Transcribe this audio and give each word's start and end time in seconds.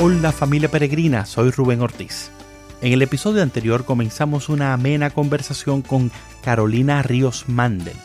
Hola 0.00 0.30
familia 0.30 0.70
peregrina, 0.70 1.26
soy 1.26 1.50
Rubén 1.50 1.80
Ortiz. 1.80 2.30
En 2.80 2.92
el 2.92 3.02
episodio 3.02 3.42
anterior 3.42 3.84
comenzamos 3.84 4.48
una 4.48 4.72
amena 4.72 5.10
conversación 5.10 5.82
con 5.82 6.12
Carolina 6.40 7.02
Ríos 7.02 7.48
Mandel, 7.48 7.96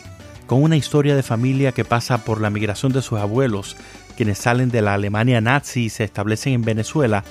con 0.48 0.64
una 0.64 0.76
historia 0.76 1.16
de 1.16 1.22
familia 1.22 1.72
que 1.72 1.86
pasa 1.86 2.26
por 2.26 2.42
la 2.42 2.50
migración 2.50 2.94
de 2.94 3.04
sus 3.04 3.20
abuelos, 3.20 3.78
quienes 4.18 4.40
salen 4.40 4.72
de 4.72 4.82
la 4.82 4.96
Alemania 4.96 5.40
nazi 5.40 5.84
y 5.84 5.90
se 5.92 6.04
establecen 6.04 6.54
en 6.54 6.64
Venezuela, 6.64 7.24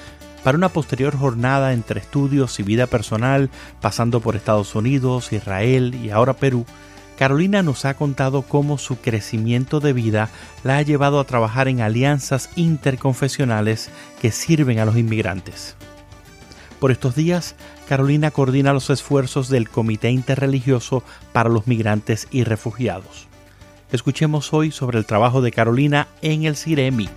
para 0.44 0.56
una 0.56 0.68
posterior 0.68 1.16
jornada 1.18 1.72
entre 1.72 1.98
estudios 1.98 2.60
y 2.60 2.62
vida 2.62 2.86
personal, 2.86 3.50
pasando 3.80 4.20
por 4.20 4.36
Estados 4.36 4.76
Unidos, 4.76 5.32
Israel 5.32 5.92
y 5.96 6.10
ahora 6.10 6.34
Perú, 6.34 6.66
Carolina 7.23 7.62
nos 7.62 7.84
ha 7.84 7.95
contado 7.95 8.43
cómo 8.43 8.79
su 8.79 8.96
crecimiento 8.96 9.79
de 9.79 9.93
vida 9.93 10.29
la 10.64 10.79
ha 10.79 10.82
llevado 10.82 11.21
a 11.21 11.25
trabajar 11.25 11.68
en 11.68 11.80
alianzas 11.80 12.50
interconfesionales 12.57 13.90
que 14.21 14.32
sirven 14.32 14.80
a 14.80 14.85
los 14.85 14.96
inmigrantes. 14.96 15.77
Por 16.80 16.90
estos 16.90 17.14
días, 17.14 17.54
Carolina 17.89 18.32
coordina 18.32 18.72
los 18.72 18.90
esfuerzos 18.90 19.49
del 19.49 19.68
Comité 19.68 20.11
Interreligioso 20.11 21.04
para 21.32 21.49
los 21.49 21.68
Migrantes 21.68 22.27
y 22.32 22.43
Refugiados. 22.43 23.29
Escuchemos 23.93 24.52
hoy 24.52 24.72
sobre 24.72 24.99
el 24.99 25.07
trabajo 25.07 25.43
de 25.43 25.52
Carolina 25.52 26.08
en 26.22 26.43
el 26.43 26.57
CIREMI. 26.57 27.08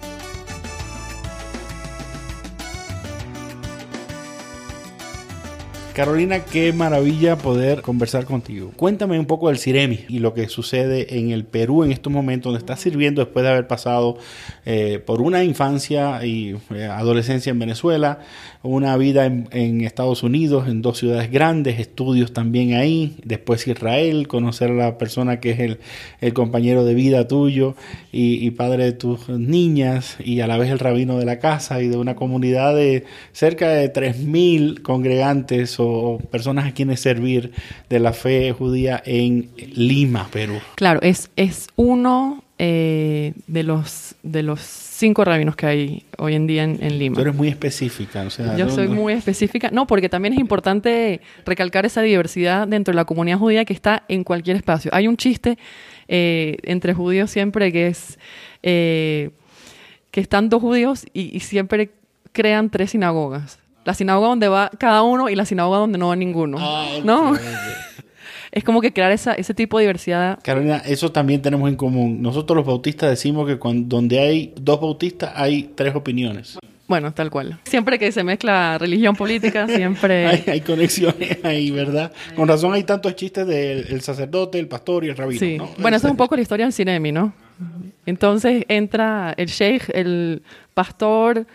Carolina, 5.95 6.43
qué 6.43 6.73
maravilla 6.73 7.37
poder 7.37 7.81
conversar 7.81 8.25
contigo. 8.25 8.73
Cuéntame 8.75 9.17
un 9.17 9.25
poco 9.25 9.47
del 9.47 9.57
Ciremi 9.57 10.03
y 10.09 10.19
lo 10.19 10.33
que 10.33 10.49
sucede 10.49 11.17
en 11.17 11.31
el 11.31 11.45
Perú 11.45 11.85
en 11.85 11.93
estos 11.93 12.11
momentos, 12.11 12.51
donde 12.51 12.59
estás 12.59 12.81
sirviendo 12.81 13.23
después 13.23 13.43
de 13.43 13.51
haber 13.51 13.65
pasado 13.65 14.17
eh, 14.65 15.01
por 15.05 15.21
una 15.21 15.45
infancia 15.45 16.25
y 16.25 16.57
eh, 16.71 16.83
adolescencia 16.83 17.49
en 17.49 17.59
Venezuela, 17.59 18.19
una 18.65 18.97
vida 18.97 19.25
en, 19.25 19.81
Estados 19.81 20.23
Unidos, 20.23 20.67
en 20.67 20.81
dos 20.81 20.97
ciudades 20.97 21.31
grandes, 21.31 21.79
estudios 21.79 22.33
también 22.33 22.73
ahí, 22.73 23.15
después 23.23 23.67
Israel, 23.67 24.27
conocer 24.27 24.71
a 24.71 24.73
la 24.73 24.97
persona 24.97 25.39
que 25.39 25.51
es 25.51 25.59
el, 25.59 26.33
compañero 26.33 26.83
de 26.83 26.95
vida 26.95 27.27
tuyo 27.27 27.75
y, 28.11 28.45
y, 28.45 28.51
padre 28.51 28.85
de 28.85 28.91
tus 28.93 29.29
niñas 29.29 30.17
y 30.23 30.41
a 30.41 30.47
la 30.47 30.57
vez 30.57 30.69
el 30.69 30.79
rabino 30.79 31.17
de 31.17 31.25
la 31.25 31.39
casa 31.39 31.81
y 31.81 31.87
de 31.87 31.97
una 31.97 32.15
comunidad 32.15 32.75
de 32.75 33.05
cerca 33.31 33.69
de 33.69 33.93
3.000 33.93 34.81
congregantes 34.81 35.75
o 35.79 36.19
personas 36.31 36.65
a 36.65 36.71
quienes 36.73 36.99
servir 36.99 37.51
de 37.89 37.99
la 37.99 38.13
fe 38.13 38.51
judía 38.51 39.01
en 39.05 39.49
Lima, 39.73 40.27
Perú. 40.31 40.55
Claro, 40.75 41.01
es, 41.01 41.29
es 41.35 41.67
uno 41.75 42.44
eh, 42.57 43.33
de 43.47 43.63
los 43.63 44.15
de 44.23 44.41
los 44.41 44.61
cinco 44.61 45.25
rabinos 45.25 45.57
que 45.57 45.65
hay 45.65 46.05
hoy 46.17 46.35
en 46.35 46.47
día 46.47 46.63
en, 46.63 46.99
Lima. 46.99 47.15
Tú 47.15 47.21
eres 47.21 47.35
muy 47.35 47.49
específica. 47.49 48.25
Yo 48.57 48.69
soy 48.69 48.87
muy 48.87 49.13
específica. 49.13 49.69
No, 49.71 49.87
porque 49.87 50.07
también 50.07 50.33
es 50.33 50.39
importante 50.39 51.19
recalcar 51.45 51.85
esa 51.85 52.01
diversidad 52.01 52.65
dentro 52.67 52.93
de 52.93 52.95
la 52.95 53.05
comunidad 53.05 53.39
judía 53.39 53.65
que 53.65 53.73
está 53.73 54.03
en 54.07 54.23
cualquier 54.23 54.55
espacio. 54.55 54.89
Hay 54.93 55.07
un 55.07 55.17
chiste 55.17 55.57
eh, 56.07 56.57
entre 56.63 56.93
judíos 56.93 57.29
siempre 57.29 57.73
que 57.73 57.87
es 57.87 58.17
eh, 58.63 59.31
que 60.11 60.21
están 60.21 60.47
dos 60.47 60.61
judíos 60.61 61.05
y, 61.13 61.35
y 61.35 61.41
siempre 61.41 61.91
crean 62.31 62.69
tres 62.69 62.91
sinagogas. 62.91 63.59
La 63.83 63.93
sinagoga 63.93 64.29
donde 64.29 64.47
va 64.47 64.71
cada 64.79 65.03
uno 65.03 65.29
y 65.29 65.35
la 65.35 65.45
sinagoga 65.45 65.79
donde 65.79 65.97
no 65.97 66.07
va 66.07 66.15
ninguno. 66.15 66.57
Ah, 66.59 66.99
¿No? 67.03 67.33
es 68.55 68.63
como 68.63 68.79
que 68.81 68.93
crear 68.93 69.11
esa, 69.11 69.33
ese 69.33 69.53
tipo 69.53 69.77
de 69.77 69.83
diversidad. 69.83 70.39
Carolina, 70.41 70.81
eso 70.85 71.11
también 71.11 71.41
tenemos 71.41 71.69
en 71.69 71.75
común. 71.75 72.21
Nosotros 72.21 72.55
los 72.55 72.65
bautistas 72.65 73.09
decimos 73.09 73.45
que 73.45 73.59
cuando, 73.59 73.97
donde 73.97 74.17
hay 74.17 74.53
dos 74.55 74.79
bautistas 74.79 75.33
hay 75.35 75.71
tres 75.75 75.93
opiniones. 75.93 76.57
Bueno, 76.87 77.13
tal 77.13 77.29
cual. 77.29 77.59
Siempre 77.65 77.99
que 77.99 78.13
se 78.13 78.23
mezcla 78.23 78.77
religión 78.77 79.13
política, 79.15 79.67
siempre... 79.75 80.43
hay, 80.47 80.61
conexiones 80.61 81.43
ahí, 81.43 81.69
¿verdad? 81.69 82.13
Con 82.33 82.47
razón 82.47 82.73
hay 82.73 82.83
tantos 82.83 83.13
chistes 83.17 83.45
del 83.45 84.01
sacerdote, 84.01 84.57
el 84.57 84.69
pastor 84.69 85.03
y 85.03 85.09
el 85.09 85.17
rabino. 85.17 85.39
Sí. 85.39 85.57
Bueno, 85.79 85.97
esa 85.97 86.07
es 86.07 86.11
un 86.11 86.17
poco 86.17 86.37
la 86.37 86.41
historia 86.41 86.65
del 86.65 86.73
Cinemi, 86.73 87.11
¿no? 87.11 87.33
Entonces 88.05 88.63
entra 88.69 89.33
el 89.35 89.47
sheikh, 89.47 89.89
el 89.93 90.43
pastor, 90.73 91.45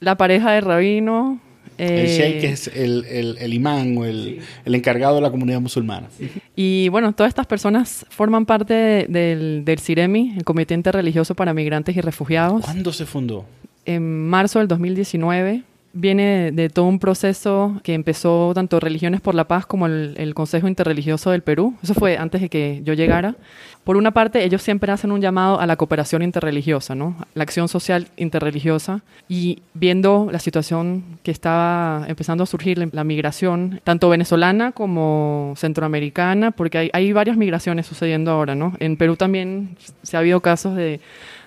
la 0.00 0.16
pareja 0.16 0.50
de 0.50 0.62
rabino, 0.62 1.40
el 1.82 2.06
sheikh 2.06 2.44
es 2.44 2.68
el, 2.68 3.36
el, 3.38 3.54
imán 3.54 3.96
o 3.98 4.04
el, 4.04 4.40
el, 4.64 4.74
encargado 4.74 5.16
de 5.16 5.20
la 5.20 5.30
comunidad 5.30 5.60
musulmana. 5.60 6.08
Y 6.56 6.88
bueno, 6.88 7.12
todas 7.14 7.30
estas 7.30 7.46
personas 7.46 8.06
forman 8.10 8.46
parte 8.46 9.06
del, 9.08 9.64
del 9.64 9.78
CIREMI, 9.78 10.34
el 10.36 10.44
Comité 10.44 10.74
Interreligioso 10.74 11.34
para 11.34 11.54
Migrantes 11.54 11.96
y 11.96 12.00
Refugiados. 12.00 12.64
¿Cuándo 12.64 12.92
se 12.92 13.06
fundó? 13.06 13.44
En 13.84 14.28
marzo 14.28 14.60
del 14.60 14.68
2019 14.68 15.62
viene 15.92 16.52
de 16.52 16.68
todo 16.68 16.86
un 16.86 16.98
proceso 16.98 17.80
que 17.82 17.94
empezó 17.94 18.52
tanto 18.54 18.80
Religiones 18.80 19.20
por 19.20 19.34
la 19.34 19.44
Paz 19.44 19.66
como 19.66 19.86
el, 19.86 20.32
Consejo 20.34 20.68
Interreligioso 20.68 21.30
del 21.30 21.42
Perú. 21.42 21.74
Eso 21.82 21.94
fue 21.94 22.16
antes 22.16 22.40
de 22.40 22.48
que 22.48 22.80
yo 22.84 22.94
llegara. 22.94 23.34
Por 23.84 23.96
una 23.96 24.12
parte, 24.12 24.44
ellos 24.44 24.62
siempre 24.62 24.92
hacen 24.92 25.12
un 25.12 25.20
llamado 25.20 25.60
a 25.60 25.66
la 25.66 25.76
cooperación 25.76 26.22
interreligiosa, 26.22 26.94
¿no? 26.94 27.16
La 27.34 27.42
acción 27.42 27.68
social 27.68 28.08
interreligiosa. 28.16 29.02
Y 29.28 29.62
viendo 29.74 30.28
la 30.30 30.38
situación 30.38 31.04
que 31.22 31.30
estaba 31.30 32.04
empezando 32.06 32.44
a 32.44 32.46
surgir, 32.46 32.88
la 32.92 33.04
migración, 33.04 33.80
tanto 33.84 34.08
venezolana 34.08 34.72
como 34.72 35.54
centroamericana, 35.56 36.52
porque 36.52 36.78
hay, 36.78 36.90
hay 36.92 37.12
varias 37.12 37.36
migraciones 37.36 37.86
sucediendo 37.86 38.30
ahora, 38.30 38.54
¿no? 38.54 38.74
En 38.78 38.96
Perú 38.96 39.16
también 39.16 39.76
se 40.02 40.16
ha 40.16 40.20
habido 40.20 40.40
casos 40.40 40.76
de, 40.76 41.00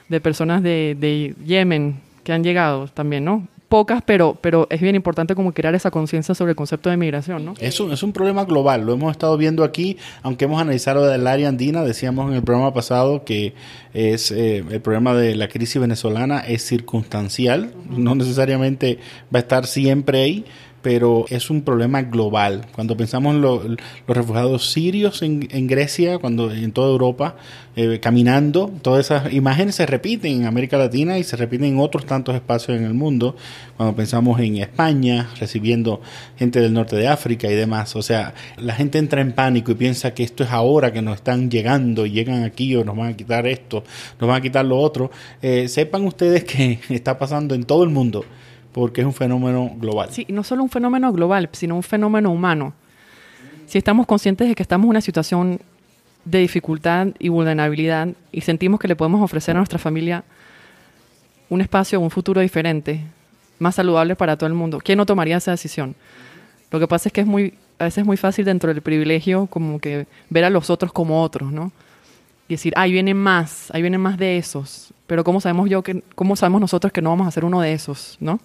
de 0.09 0.21
personas 0.21 0.61
de, 0.61 0.95
de 0.99 1.35
Yemen 1.45 2.01
que 2.23 2.33
han 2.33 2.43
llegado 2.43 2.87
también, 2.87 3.23
¿no? 3.23 3.47
Pocas, 3.67 4.01
pero, 4.05 4.37
pero 4.41 4.67
es 4.69 4.81
bien 4.81 4.95
importante 4.95 5.35
como 5.35 5.53
crear 5.53 5.75
esa 5.75 5.91
conciencia 5.91 6.35
sobre 6.35 6.51
el 6.51 6.55
concepto 6.55 6.89
de 6.89 6.97
migración, 6.97 7.45
¿no? 7.45 7.53
Es 7.59 7.79
un, 7.79 7.91
es 7.91 8.03
un 8.03 8.13
problema 8.13 8.45
global, 8.45 8.85
lo 8.85 8.93
hemos 8.93 9.11
estado 9.11 9.37
viendo 9.37 9.63
aquí, 9.63 9.97
aunque 10.21 10.45
hemos 10.45 10.61
analizado 10.61 11.05
del 11.05 11.27
área 11.27 11.49
andina, 11.49 11.83
decíamos 11.83 12.29
en 12.29 12.37
el 12.37 12.43
programa 12.43 12.73
pasado 12.73 13.23
que 13.23 13.53
es 13.93 14.31
eh, 14.31 14.63
el 14.69 14.81
problema 14.81 15.13
de 15.13 15.35
la 15.35 15.47
crisis 15.47 15.81
venezolana 15.81 16.39
es 16.39 16.65
circunstancial, 16.65 17.73
no 17.89 18.15
necesariamente 18.15 18.99
va 19.33 19.39
a 19.39 19.41
estar 19.41 19.65
siempre 19.65 20.21
ahí, 20.21 20.45
pero 20.85 21.25
es 21.29 21.49
un 21.49 21.63
problema 21.63 22.03
global. 22.03 22.67
Cuando 22.71 22.95
pensamos 22.95 23.33
en 23.33 23.41
los 23.41 23.63
refugiados 24.07 24.69
sirios 24.69 25.23
en, 25.23 25.47
en, 25.49 25.65
Grecia, 25.65 26.19
cuando 26.19 26.51
en 26.51 26.71
toda 26.73 26.91
Europa, 26.91 27.37
eh, 27.75 27.99
caminando, 27.99 28.71
todas 28.83 29.07
esas 29.07 29.33
imágenes 29.33 29.73
se 29.73 29.87
repiten 29.87 30.41
en 30.41 30.45
América 30.45 30.77
Latina 30.77 31.17
y 31.17 31.23
se 31.23 31.37
repiten 31.37 31.69
en 31.69 31.79
otros 31.79 32.05
tantos 32.05 32.35
espacios 32.35 32.77
en 32.77 32.83
el 32.83 32.93
mundo. 32.93 33.35
Cuando 33.77 33.95
pensamos 33.95 34.39
en 34.39 34.57
España, 34.57 35.27
recibiendo 35.39 36.01
gente 36.37 36.61
del 36.61 36.71
norte 36.71 36.95
de 36.95 37.07
África 37.07 37.47
y 37.47 37.55
demás. 37.55 37.95
O 37.95 38.03
sea, 38.03 38.35
la 38.57 38.75
gente 38.75 38.99
entra 38.99 39.21
en 39.21 39.31
pánico 39.31 39.71
y 39.71 39.75
piensa 39.75 40.13
que 40.13 40.21
esto 40.21 40.43
es 40.43 40.51
ahora 40.51 40.93
que 40.93 41.01
nos 41.01 41.15
están 41.15 41.49
llegando 41.49 42.05
y 42.05 42.11
llegan 42.11 42.43
aquí 42.43 42.75
o 42.75 42.85
nos 42.85 42.95
van 42.95 43.13
a 43.13 43.17
quitar 43.17 43.47
esto, 43.47 43.83
nos 44.19 44.27
van 44.27 44.37
a 44.37 44.41
quitar 44.41 44.63
lo 44.63 44.77
otro. 44.77 45.09
Eh, 45.41 45.67
sepan 45.67 46.03
ustedes 46.03 46.43
que 46.43 46.77
está 46.89 47.17
pasando 47.17 47.55
en 47.55 47.63
todo 47.63 47.83
el 47.83 47.89
mundo 47.89 48.23
porque 48.75 48.99
es 48.99 49.07
un 49.07 49.13
fenómeno 49.13 49.71
global. 49.77 50.09
Sí, 50.11 50.25
no 50.27 50.43
solo 50.43 50.61
un 50.61 50.69
fenómeno 50.69 51.13
global, 51.13 51.47
sino 51.53 51.77
un 51.77 51.81
fenómeno 51.81 52.29
humano. 52.29 52.73
Si 53.67 53.77
estamos 53.77 54.05
conscientes 54.05 54.49
de 54.49 54.53
que 54.53 54.63
estamos 54.63 54.83
en 54.83 54.89
una 54.89 54.99
situación 54.99 55.61
de 56.25 56.39
dificultad 56.39 57.07
y 57.17 57.29
vulnerabilidad 57.29 58.09
y 58.33 58.41
sentimos 58.41 58.81
que 58.81 58.89
le 58.89 58.97
podemos 58.97 59.21
ofrecer 59.21 59.55
a 59.55 59.59
nuestra 59.59 59.79
familia 59.79 60.25
un 61.47 61.61
espacio, 61.61 62.01
un 62.01 62.11
futuro 62.11 62.41
diferente, 62.41 62.99
más 63.59 63.75
saludable 63.75 64.13
para 64.17 64.35
todo 64.35 64.47
el 64.47 64.53
mundo, 64.53 64.81
¿quién 64.83 64.97
no 64.97 65.05
tomaría 65.05 65.37
esa 65.37 65.51
decisión? 65.51 65.95
Lo 66.69 66.77
que 66.77 66.87
pasa 66.89 67.07
es 67.07 67.13
que 67.13 67.21
es 67.21 67.27
muy, 67.27 67.53
a 67.79 67.85
veces 67.85 67.99
es 67.99 68.05
muy 68.05 68.17
fácil 68.17 68.43
dentro 68.43 68.73
del 68.73 68.81
privilegio 68.81 69.45
como 69.45 69.79
que 69.79 70.05
ver 70.29 70.43
a 70.43 70.49
los 70.49 70.69
otros 70.69 70.91
como 70.91 71.21
otros, 71.21 71.49
¿no? 71.49 71.71
Y 72.49 72.55
decir, 72.55 72.73
ahí 72.75 72.91
vienen 72.91 73.15
más, 73.15 73.71
ahí 73.73 73.81
vienen 73.81 74.01
más 74.01 74.17
de 74.17 74.37
esos. 74.37 74.93
Pero 75.07 75.23
¿cómo 75.23 75.39
sabemos 75.39 75.69
yo 75.69 75.81
que, 75.81 76.03
cómo 76.13 76.35
sabemos 76.35 76.59
nosotros 76.59 76.91
que 76.91 77.01
no 77.01 77.11
vamos 77.11 77.25
a 77.25 77.31
ser 77.31 77.45
uno 77.45 77.61
de 77.61 77.71
esos, 77.71 78.17
¿no? 78.19 78.41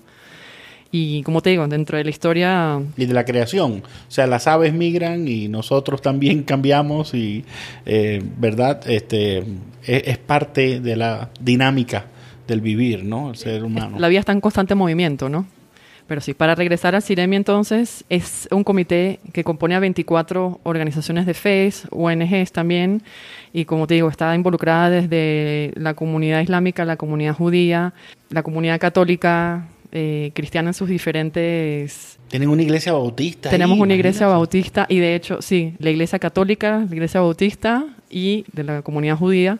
Y 0.92 1.22
como 1.22 1.40
te 1.40 1.50
digo, 1.50 1.66
dentro 1.69 1.98
de 1.98 2.04
la 2.04 2.10
historia... 2.10 2.81
Y 2.96 3.06
de 3.06 3.14
la 3.14 3.25
creación. 3.25 3.82
O 3.84 4.10
sea, 4.10 4.26
las 4.26 4.46
aves 4.46 4.72
migran 4.72 5.28
y 5.28 5.48
nosotros 5.48 6.02
también 6.02 6.42
cambiamos 6.44 7.14
y, 7.14 7.44
eh, 7.87 8.22
¿verdad? 8.38 8.81
Este, 8.88 9.38
es, 9.38 9.44
es, 9.84 10.19
parte 10.19 10.81
de 10.81 10.96
la 10.96 11.31
dinámica 11.40 12.06
del 12.48 12.60
vivir, 12.60 13.04
¿no? 13.04 13.31
El 13.31 13.37
ser 13.37 13.62
humano. 13.62 13.98
La 13.98 14.08
vida 14.08 14.20
está 14.20 14.32
en 14.32 14.40
constante 14.40 14.75
movimiento, 14.75 15.28
¿no? 15.28 15.46
Pero 16.10 16.20
sí, 16.20 16.34
para 16.34 16.56
regresar 16.56 16.96
al 16.96 17.04
CIREMI 17.04 17.37
entonces, 17.37 18.04
es 18.08 18.48
un 18.50 18.64
comité 18.64 19.20
que 19.32 19.44
compone 19.44 19.76
a 19.76 19.78
24 19.78 20.58
organizaciones 20.64 21.25
de 21.25 21.34
fe, 21.34 21.72
ONGs 21.90 22.50
también, 22.50 23.04
y 23.52 23.64
como 23.64 23.87
te 23.87 23.94
digo, 23.94 24.08
está 24.08 24.34
involucrada 24.34 24.90
desde 24.90 25.72
la 25.76 25.94
comunidad 25.94 26.40
islámica, 26.40 26.84
la 26.84 26.96
comunidad 26.96 27.37
judía, 27.37 27.94
la 28.31 28.42
comunidad 28.42 28.81
católica, 28.81 29.69
eh, 29.92 30.31
cristiana 30.34 30.70
en 30.70 30.75
sus 30.75 30.88
diferentes... 30.88 32.19
Tienen 32.28 32.48
una 32.48 32.62
iglesia 32.62 32.92
bautista. 32.92 33.50
Tenemos 33.50 33.78
una 33.78 33.94
iglesia 33.94 34.26
bautista 34.26 34.87
y 34.88 34.98
de 34.98 35.14
hecho, 35.14 35.42
sí, 35.42 35.75
la 35.78 35.90
iglesia 35.90 36.19
católica, 36.19 36.84
la 36.88 36.94
iglesia 36.94 37.20
bautista 37.20 37.87
y 38.08 38.44
de 38.52 38.64
la 38.64 38.82
comunidad 38.82 39.16
judía. 39.16 39.58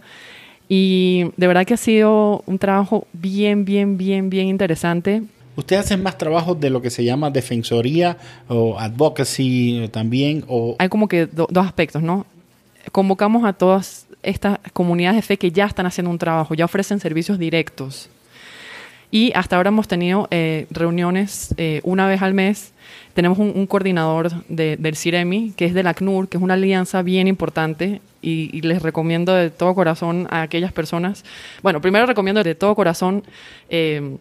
Y 0.69 1.27
de 1.37 1.47
verdad 1.49 1.67
que 1.67 1.75
ha 1.75 1.77
sido 1.77 2.45
un 2.47 2.59
trabajo 2.59 3.09
bien, 3.13 3.65
bien, 3.65 3.99
bien, 3.99 4.31
bien 4.31 4.47
interesante. 4.47 5.23
¿Ustedes 5.57 5.87
hacen 5.87 6.03
más 6.03 6.17
trabajo 6.17 6.55
de 6.55 6.71
lo 6.71 6.81
que 6.81 6.91
se 6.91 7.05
llama 7.05 7.31
defensoría 7.31 8.17
o 8.49 8.79
advocacy 8.79 9.89
también? 9.91 10.45
O... 10.47 10.77
Hay 10.79 10.89
como 10.89 11.09
que 11.09 11.27
dos 11.27 11.67
aspectos, 11.67 12.03
¿no? 12.03 12.25
Convocamos 12.93 13.45
a 13.45 13.53
todas 13.53 14.07
estas 14.23 14.59
comunidades 14.73 15.17
de 15.17 15.23
fe 15.23 15.37
que 15.39 15.51
ya 15.51 15.67
están 15.67 15.87
haciendo 15.87 16.11
un 16.11 16.19
trabajo, 16.19 16.55
ya 16.55 16.65
ofrecen 16.65 17.01
servicios 17.01 17.39
directos. 17.39 18.09
Y 19.11 19.33
hasta 19.35 19.57
ahora 19.57 19.69
hemos 19.69 19.89
tenido 19.89 20.29
eh, 20.31 20.67
reuniones 20.71 21.55
eh, 21.57 21.81
una 21.83 22.07
vez 22.07 22.23
al 22.23 22.35
mes. 22.35 22.73
Tenemos 23.15 23.39
un, 23.39 23.67
coordinador 23.67 24.45
del 24.47 24.97
CIREMI, 24.97 25.53
que 25.57 25.65
es 25.65 25.75
de 25.75 25.83
la 25.83 25.95
CNUR, 25.95 26.29
que 26.29 26.37
es 26.37 26.43
una 26.43 26.55
alianza 26.55 27.03
bien 27.03 27.27
importante 27.27 28.01
y, 28.23 28.61
les 28.63 28.83
recomiendo 28.83 29.35
de 29.35 29.51
todo 29.51 29.75
corazón 29.75 30.29
a 30.31 30.43
aquellas 30.43 30.73
personas. 30.73 31.25
Bueno, 31.63 31.81
primero 31.81 32.07
recomiendo 32.07 32.43
de 32.45 32.55
todo 32.55 32.75
corazón 32.77 33.25
eh, 33.69 34.17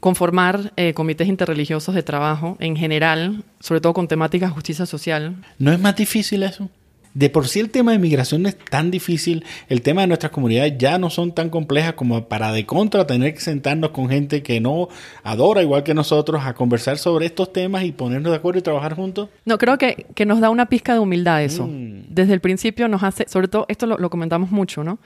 conformar 0.00 0.72
comités 0.94 1.28
interreligiosos 1.28 1.94
de 1.94 2.02
trabajo 2.02 2.56
en 2.60 2.76
general, 2.76 3.42
sobre 3.58 3.80
todo 3.80 3.94
con 3.94 4.06
temáticas 4.06 4.50
de 4.50 4.54
justicia 4.54 4.84
social. 4.84 5.36
¿No 5.58 5.72
es 5.72 5.80
más 5.80 5.96
difícil 5.96 6.42
eso? 6.42 6.68
De 7.14 7.28
por 7.28 7.46
sí 7.46 7.60
el 7.60 7.70
tema 7.70 7.92
de 7.92 7.98
migración 7.98 8.46
es 8.46 8.56
tan 8.56 8.90
difícil, 8.90 9.44
el 9.68 9.82
tema 9.82 10.00
de 10.00 10.06
nuestras 10.06 10.32
comunidades 10.32 10.78
ya 10.78 10.98
no 10.98 11.10
son 11.10 11.32
tan 11.32 11.50
complejas 11.50 11.92
como 11.92 12.26
para 12.26 12.52
de 12.52 12.64
contra 12.64 13.06
tener 13.06 13.34
que 13.34 13.40
sentarnos 13.40 13.90
con 13.90 14.08
gente 14.08 14.42
que 14.42 14.60
no 14.60 14.88
adora 15.22 15.62
igual 15.62 15.82
que 15.82 15.92
nosotros 15.92 16.42
a 16.44 16.54
conversar 16.54 16.96
sobre 16.96 17.26
estos 17.26 17.52
temas 17.52 17.84
y 17.84 17.92
ponernos 17.92 18.30
de 18.30 18.36
acuerdo 18.36 18.60
y 18.60 18.62
trabajar 18.62 18.94
juntos. 18.94 19.28
No, 19.44 19.58
creo 19.58 19.76
que, 19.76 20.06
nos 20.24 20.40
da 20.40 20.48
una 20.48 20.66
pizca 20.66 20.94
de 20.94 21.00
humildad 21.00 21.42
eso. 21.42 21.66
Mm. 21.66 22.04
Desde 22.08 22.32
el 22.32 22.40
principio 22.40 22.88
nos 22.88 23.02
hace, 23.02 23.28
sobre 23.28 23.48
todo 23.48 23.66
esto 23.68 23.86
lo, 23.86 24.08
comentamos 24.08 24.50
mucho, 24.50 24.82
¿no? 24.82 24.98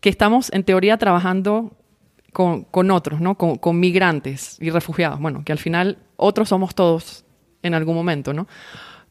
Que 0.00 0.08
estamos 0.08 0.52
en 0.52 0.62
teoría 0.62 0.96
trabajando 0.96 1.72
con, 2.32 2.90
otros, 2.90 3.20
¿no? 3.20 3.36
Con, 3.36 3.56
con 3.56 3.80
migrantes 3.80 4.58
y 4.60 4.70
refugiados. 4.70 5.18
Bueno, 5.18 5.42
que 5.44 5.52
al 5.52 5.58
final 5.58 5.98
otros 6.16 6.50
somos 6.50 6.74
todos 6.74 7.24
en 7.62 7.74
algún 7.74 7.96
momento, 7.96 8.32
¿no? 8.32 8.46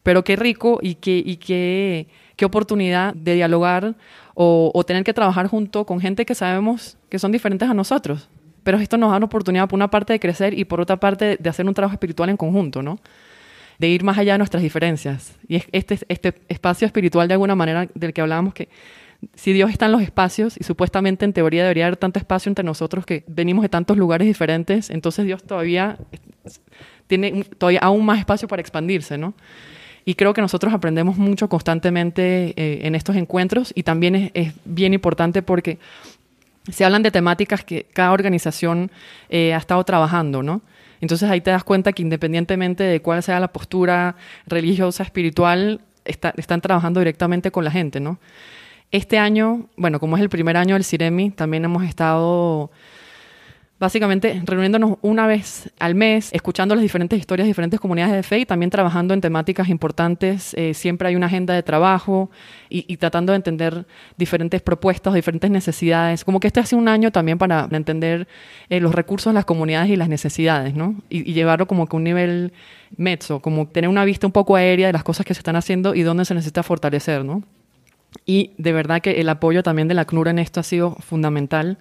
Pero 0.06 0.22
qué 0.22 0.36
rico 0.36 0.78
y 0.80 0.94
qué, 0.94 1.20
y 1.26 1.34
qué, 1.34 2.06
qué 2.36 2.44
oportunidad 2.44 3.12
de 3.12 3.34
dialogar 3.34 3.96
o, 4.34 4.84
tener 4.86 5.02
que 5.02 5.12
trabajar 5.12 5.48
junto 5.48 5.84
con 5.84 5.98
gente 5.98 6.24
que 6.24 6.36
sabemos 6.36 6.96
que 7.08 7.18
son 7.18 7.32
diferentes 7.32 7.68
a 7.68 7.74
nosotros. 7.74 8.28
Pero 8.62 8.78
esto 8.78 8.98
nos 8.98 9.10
da 9.10 9.16
una 9.16 9.26
oportunidad, 9.26 9.68
por 9.68 9.76
una 9.76 9.90
parte, 9.90 10.12
de 10.12 10.20
crecer 10.20 10.56
y 10.56 10.64
por 10.64 10.80
otra 10.80 10.98
parte, 10.98 11.36
de 11.40 11.50
hacer 11.50 11.66
un 11.66 11.74
trabajo 11.74 11.94
espiritual 11.94 12.28
en 12.28 12.36
conjunto, 12.36 12.84
¿no? 12.84 13.00
De 13.80 13.88
ir 13.88 14.04
más 14.04 14.16
allá 14.16 14.34
de 14.34 14.38
nuestras 14.38 14.62
diferencias. 14.62 15.36
Y 15.48 15.60
este, 15.72 15.98
este 16.08 16.34
espacio 16.48 16.86
espiritual, 16.86 17.26
de 17.26 17.34
alguna 17.34 17.56
manera, 17.56 17.88
del 17.92 18.12
que 18.12 18.20
hablábamos, 18.20 18.54
que 18.54 18.68
si 19.34 19.52
Dios 19.52 19.72
está 19.72 19.86
en 19.86 19.92
los 19.92 20.02
espacios 20.02 20.56
y 20.56 20.62
supuestamente 20.62 21.24
en 21.24 21.32
teoría 21.32 21.64
debería 21.64 21.86
haber 21.86 21.96
tanto 21.96 22.20
espacio 22.20 22.48
entre 22.48 22.64
nosotros 22.64 23.04
que 23.06 23.24
venimos 23.26 23.62
de 23.62 23.70
tantos 23.70 23.96
lugares 23.96 24.28
diferentes, 24.28 24.88
entonces 24.88 25.24
Dios 25.26 25.42
todavía 25.42 25.98
tiene 27.08 27.42
todavía 27.58 27.80
aún 27.82 28.04
más 28.04 28.20
espacio 28.20 28.46
para 28.46 28.60
expandirse, 28.60 29.18
¿no? 29.18 29.34
Y 30.08 30.14
creo 30.14 30.32
que 30.32 30.40
nosotros 30.40 30.72
aprendemos 30.72 31.18
mucho 31.18 31.48
constantemente 31.48 32.54
eh, 32.56 32.86
en 32.86 32.94
estos 32.94 33.16
encuentros 33.16 33.72
y 33.74 33.82
también 33.82 34.30
es, 34.34 34.54
bien 34.64 34.94
importante 34.94 35.42
porque 35.42 35.80
se 36.70 36.84
hablan 36.84 37.02
de 37.02 37.10
temáticas 37.10 37.64
que 37.64 37.86
cada 37.92 38.12
organización 38.12 38.92
eh, 39.28 39.52
ha 39.52 39.56
estado 39.56 39.82
trabajando, 39.82 40.44
¿no? 40.44 40.62
Entonces 41.00 41.28
ahí 41.28 41.40
te 41.40 41.50
das 41.50 41.64
cuenta 41.64 41.92
que 41.92 42.02
independientemente 42.02 42.84
de 42.84 43.02
cuál 43.02 43.20
sea 43.24 43.40
la 43.40 43.48
postura 43.48 44.14
religiosa, 44.46 45.02
espiritual, 45.02 45.80
están 46.04 46.60
trabajando 46.60 47.00
directamente 47.00 47.50
con 47.50 47.64
la 47.64 47.72
gente, 47.72 47.98
¿no? 47.98 48.20
Este 48.92 49.18
año, 49.18 49.66
bueno, 49.76 49.98
como 49.98 50.16
es 50.16 50.22
el 50.22 50.28
primer 50.28 50.56
año 50.56 50.76
del 50.76 50.84
CIREMI, 50.84 51.30
también 51.30 51.64
hemos 51.64 51.82
estado 51.82 52.70
básicamente 53.78 54.40
reuniéndonos 54.44 54.96
una 55.02 55.26
vez 55.26 55.70
al 55.78 55.94
mes, 55.94 56.30
escuchando 56.32 56.74
las 56.74 56.82
diferentes 56.82 57.18
historias 57.18 57.44
de 57.44 57.50
diferentes 57.50 57.78
comunidades 57.78 58.14
de 58.14 58.22
fe 58.22 58.38
y 58.38 58.46
también 58.46 58.70
trabajando 58.70 59.12
en 59.12 59.20
temáticas 59.20 59.68
importantes. 59.68 60.54
Eh, 60.54 60.72
siempre 60.72 61.08
hay 61.08 61.16
una 61.16 61.26
agenda 61.26 61.52
de 61.52 61.62
trabajo 61.62 62.30
y, 62.70 62.96
tratando 62.96 63.32
de 63.32 63.36
entender 63.36 63.86
diferentes 64.16 64.62
propuestas, 64.62 65.12
diferentes 65.12 65.50
necesidades. 65.50 66.24
Como 66.24 66.40
que 66.40 66.46
este 66.46 66.60
hace 66.60 66.74
un 66.74 66.88
año 66.88 67.10
también 67.12 67.36
para 67.38 67.68
entender 67.70 68.26
eh, 68.70 68.80
los 68.80 68.94
recursos 68.94 69.32
de 69.32 69.34
las 69.34 69.44
comunidades 69.44 69.90
y 69.90 69.96
las 69.96 70.08
necesidades, 70.08 70.74
¿no? 70.74 70.96
Y, 71.10 71.34
llevarlo 71.34 71.66
como 71.66 71.86
que 71.86 71.96
a 71.96 71.98
un 71.98 72.04
nivel 72.04 72.52
mezzo, 72.96 73.40
como 73.40 73.68
tener 73.68 73.90
una 73.90 74.04
vista 74.04 74.26
un 74.26 74.32
poco 74.32 74.56
aérea 74.56 74.86
de 74.86 74.92
las 74.94 75.04
cosas 75.04 75.26
que 75.26 75.34
se 75.34 75.40
están 75.40 75.56
haciendo 75.56 75.94
y 75.94 76.02
dónde 76.02 76.24
se 76.24 76.34
necesita 76.34 76.62
fortalecer, 76.62 77.24
¿no? 77.24 77.42
Y 78.24 78.52
de 78.56 78.72
verdad 78.72 79.02
que 79.02 79.20
el 79.20 79.28
apoyo 79.28 79.62
también 79.62 79.88
de 79.88 79.94
la 79.94 80.06
CNUR 80.06 80.28
en 80.28 80.38
esto 80.38 80.60
ha 80.60 80.62
sido 80.62 80.94
fundamental. 81.00 81.78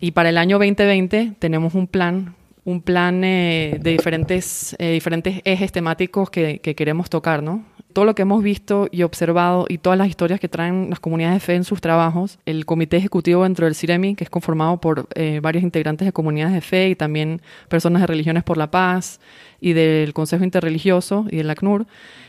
Y 0.00 0.12
para 0.12 0.28
el 0.28 0.38
año 0.38 0.58
2020 0.58 1.34
tenemos 1.38 1.74
un 1.74 1.88
plan, 1.88 2.36
un 2.64 2.82
plan 2.82 3.24
eh, 3.24 3.78
de 3.80 3.90
diferentes, 3.90 4.76
eh, 4.78 4.92
diferentes 4.92 5.40
ejes 5.44 5.72
temáticos 5.72 6.30
que, 6.30 6.60
queremos 6.60 7.10
tocar, 7.10 7.42
¿no? 7.42 7.64
Todo 7.92 8.04
lo 8.04 8.14
que 8.14 8.22
hemos 8.22 8.42
visto 8.42 8.86
y 8.92 9.02
observado 9.02 9.66
y 9.68 9.78
todas 9.78 9.98
las 9.98 10.08
historias 10.08 10.38
que 10.38 10.48
traen 10.48 10.88
las 10.90 11.00
comunidades 11.00 11.36
de 11.36 11.40
fe 11.40 11.54
en 11.56 11.64
sus 11.64 11.80
trabajos, 11.80 12.38
el 12.46 12.64
comité 12.64 12.96
ejecutivo 12.96 13.42
dentro 13.42 13.64
del 13.64 13.74
CIREMI, 13.74 14.14
que 14.14 14.22
es 14.22 14.30
conformado 14.30 14.80
por 14.80 15.08
eh, 15.14 15.40
varios 15.42 15.64
integrantes 15.64 16.06
de 16.06 16.12
comunidades 16.12 16.54
de 16.54 16.60
fe 16.60 16.90
y 16.90 16.94
también 16.94 17.42
personas 17.68 18.02
de 18.02 18.06
Religiones 18.06 18.44
por 18.44 18.56
la 18.56 18.70
Paz 18.70 19.18
y 19.60 19.72
del 19.72 20.12
Consejo 20.12 20.44
Interreligioso 20.44 21.26
y 21.28 21.38
del 21.38 21.50
ACNUR, 21.50 21.86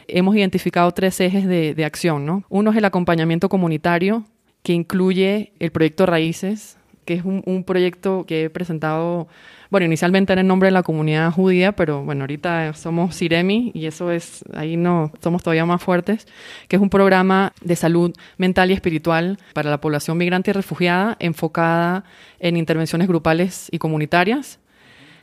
hemos 0.08 0.36
identificado 0.36 0.92
tres 0.92 1.20
ejes 1.20 1.46
de, 1.46 1.76
de 1.76 1.86
acción, 1.86 2.26
¿no? 2.26 2.46
Uno 2.50 2.72
es 2.72 2.78
el 2.78 2.86
acompañamiento 2.86 3.48
comunitario, 3.48 4.24
que 4.64 4.74
incluye 4.74 5.54
el 5.60 5.72
proyecto 5.72 6.06
Raíces, 6.06 6.79
que 7.06 7.16
es 7.16 7.24
un, 7.26 7.64
proyecto 7.64 8.26
que 8.28 8.46
he 8.46 8.50
presentado, 8.50 9.28
bueno, 9.70 9.86
inicialmente 9.86 10.34
era 10.34 10.42
en 10.42 10.48
nombre 10.48 10.68
de 10.68 10.72
la 10.72 10.84
comunidad 10.84 11.32
judía, 11.32 11.72
pero 11.72 12.04
bueno, 12.04 12.22
ahorita 12.24 12.74
somos 12.74 13.16
Siremi 13.16 13.72
y 13.74 13.86
eso 13.88 14.12
es, 14.12 14.44
ahí 14.54 14.78
no, 14.78 15.12
somos 15.22 15.44
todavía 15.44 15.66
más 15.66 15.82
fuertes, 15.82 16.28
que 16.68 16.76
es 16.76 16.82
un 16.82 16.90
programa 16.90 17.54
de 17.62 17.76
salud 17.76 18.14
mental 18.38 18.72
y 18.72 18.74
espiritual 18.74 19.38
para 19.54 19.70
la 19.70 19.82
población 19.82 20.18
migrante 20.18 20.52
y 20.52 20.54
refugiada, 20.54 21.18
enfocada 21.20 22.04
en 22.40 22.58
intervenciones 22.58 23.08
grupales 23.08 23.70
y 23.72 23.80
comunitarias. 23.80 24.60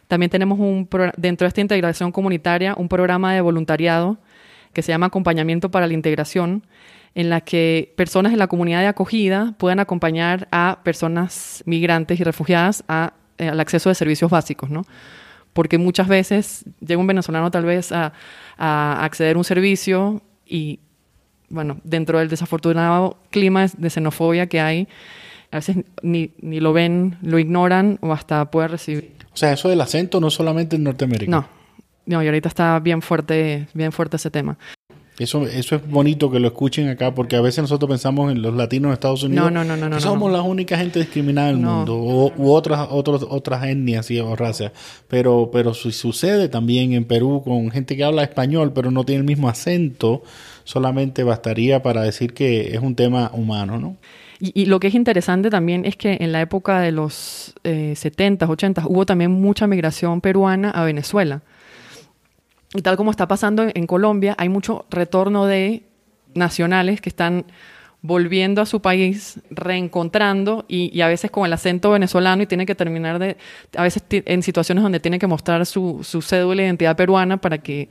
También 0.08 0.30
tenemos 0.30 0.58
un, 0.58 0.88
dentro 1.16 1.44
de 1.44 1.48
esta 1.48 1.60
integración 1.60 2.12
comunitaria 2.12 2.74
un 2.76 2.88
programa 2.88 3.34
de 3.34 3.40
voluntariado 3.40 4.18
que 4.72 4.82
se 4.82 4.92
llama 4.92 5.06
Acompañamiento 5.06 5.70
para 5.70 5.86
la 5.86 5.94
Integración, 5.94 6.62
en 7.16 7.30
la 7.30 7.40
que 7.40 7.94
personas 7.96 8.30
de 8.30 8.36
la 8.36 8.46
comunidad 8.46 8.80
de 8.82 8.88
acogida 8.88 9.54
puedan 9.56 9.80
acompañar 9.80 10.48
a 10.52 10.80
personas 10.84 11.62
migrantes 11.64 12.20
y 12.20 12.24
refugiadas 12.24 12.84
eh, 13.38 13.48
al 13.48 13.58
acceso 13.58 13.88
de 13.88 13.94
servicios 13.94 14.30
básicos, 14.30 14.68
¿no? 14.68 14.84
Porque 15.54 15.78
muchas 15.78 16.08
veces 16.08 16.66
llega 16.78 17.00
un 17.00 17.06
venezolano 17.06 17.50
tal 17.50 17.64
vez 17.64 17.90
a, 17.90 18.12
acceder 18.58 19.36
a 19.36 19.38
un 19.38 19.44
servicio 19.44 20.20
y, 20.44 20.78
bueno, 21.48 21.78
dentro 21.84 22.18
del 22.18 22.28
desafortunado 22.28 23.16
clima 23.30 23.66
de 23.66 23.88
xenofobia 23.88 24.46
que 24.46 24.60
hay, 24.60 24.86
a 25.50 25.56
veces 25.56 25.78
ni, 26.02 26.32
ni 26.42 26.60
lo 26.60 26.74
ven, 26.74 27.16
lo 27.22 27.38
ignoran 27.38 27.98
o 28.02 28.12
hasta 28.12 28.50
puede 28.50 28.68
recibir. 28.68 29.16
O 29.32 29.36
sea, 29.38 29.54
eso 29.54 29.70
del 29.70 29.80
acento 29.80 30.20
no 30.20 30.28
solamente 30.28 30.76
en 30.76 30.84
Norteamérica. 30.84 31.30
No, 31.30 31.48
no, 32.04 32.22
y 32.22 32.26
ahorita 32.26 32.50
está 32.50 32.78
bien 32.78 33.00
fuerte, 33.00 33.68
bien 33.72 33.90
fuerte 33.90 34.16
ese 34.16 34.30
tema. 34.30 34.58
Eso, 35.18 35.46
eso 35.46 35.76
es 35.76 35.88
bonito 35.88 36.30
que 36.30 36.38
lo 36.38 36.48
escuchen 36.48 36.88
acá, 36.88 37.14
porque 37.14 37.36
a 37.36 37.40
veces 37.40 37.62
nosotros 37.62 37.88
pensamos 37.88 38.30
en 38.30 38.42
los 38.42 38.54
latinos 38.54 38.90
de 38.90 38.94
Estados 38.94 39.22
Unidos. 39.22 39.50
No, 39.50 39.64
no, 39.64 39.76
no, 39.76 39.88
no. 39.88 40.00
somos 40.00 40.30
la 40.30 40.42
única 40.42 40.76
gente 40.76 40.98
discriminada 40.98 41.48
del 41.48 41.56
mundo, 41.56 41.96
o, 41.96 42.32
u 42.36 42.52
otras, 42.52 42.86
otras, 42.90 43.22
otras 43.22 43.64
etnias 43.64 44.10
y 44.10 44.20
o 44.20 44.36
razas. 44.36 44.72
Pero, 45.08 45.50
pero 45.50 45.72
si 45.72 45.92
sucede 45.92 46.48
también 46.48 46.92
en 46.92 47.06
Perú 47.06 47.42
con 47.42 47.70
gente 47.70 47.96
que 47.96 48.04
habla 48.04 48.22
español, 48.22 48.72
pero 48.74 48.90
no 48.90 49.04
tiene 49.04 49.20
el 49.20 49.26
mismo 49.26 49.48
acento, 49.48 50.22
solamente 50.64 51.22
bastaría 51.22 51.82
para 51.82 52.02
decir 52.02 52.34
que 52.34 52.74
es 52.74 52.80
un 52.80 52.94
tema 52.94 53.30
humano, 53.32 53.78
¿no? 53.78 53.96
Y, 54.38 54.66
lo 54.66 54.80
que 54.80 54.88
es 54.88 54.94
interesante 54.94 55.48
también 55.48 55.86
es 55.86 55.96
que 55.96 56.18
en 56.20 56.30
la 56.30 56.42
época 56.42 56.80
de 56.80 56.92
los 56.92 57.54
eh, 57.64 57.94
70s, 57.96 58.46
80s, 58.46 58.84
hubo 58.86 59.06
también 59.06 59.30
mucha 59.30 59.66
migración 59.66 60.20
peruana 60.20 60.70
a 60.70 60.84
Venezuela. 60.84 61.40
Y 62.74 62.82
tal 62.82 62.96
como 62.96 63.10
está 63.10 63.28
pasando 63.28 63.66
en 63.72 63.86
Colombia, 63.86 64.34
hay 64.38 64.48
mucho 64.48 64.86
retorno 64.90 65.46
de 65.46 65.84
nacionales 66.34 67.00
que 67.00 67.08
están 67.08 67.46
volviendo 68.02 68.62
a 68.62 68.66
su 68.66 68.80
país, 68.80 69.40
reencontrando 69.50 70.64
y, 70.68 71.00
a 71.00 71.08
veces 71.08 71.30
con 71.30 71.46
el 71.46 71.52
acento 71.52 71.90
venezolano 71.90 72.42
y 72.42 72.46
tiene 72.46 72.66
que 72.66 72.74
terminar 72.74 73.18
de, 73.18 73.36
a 73.76 73.82
veces 73.82 74.04
en 74.10 74.42
situaciones 74.42 74.82
donde 74.82 75.00
tiene 75.00 75.18
que 75.18 75.26
mostrar 75.26 75.66
su, 75.66 76.00
su 76.04 76.22
cédula 76.22 76.62
de 76.62 76.68
identidad 76.68 76.96
peruana 76.96 77.38
para 77.38 77.58
que 77.58 77.88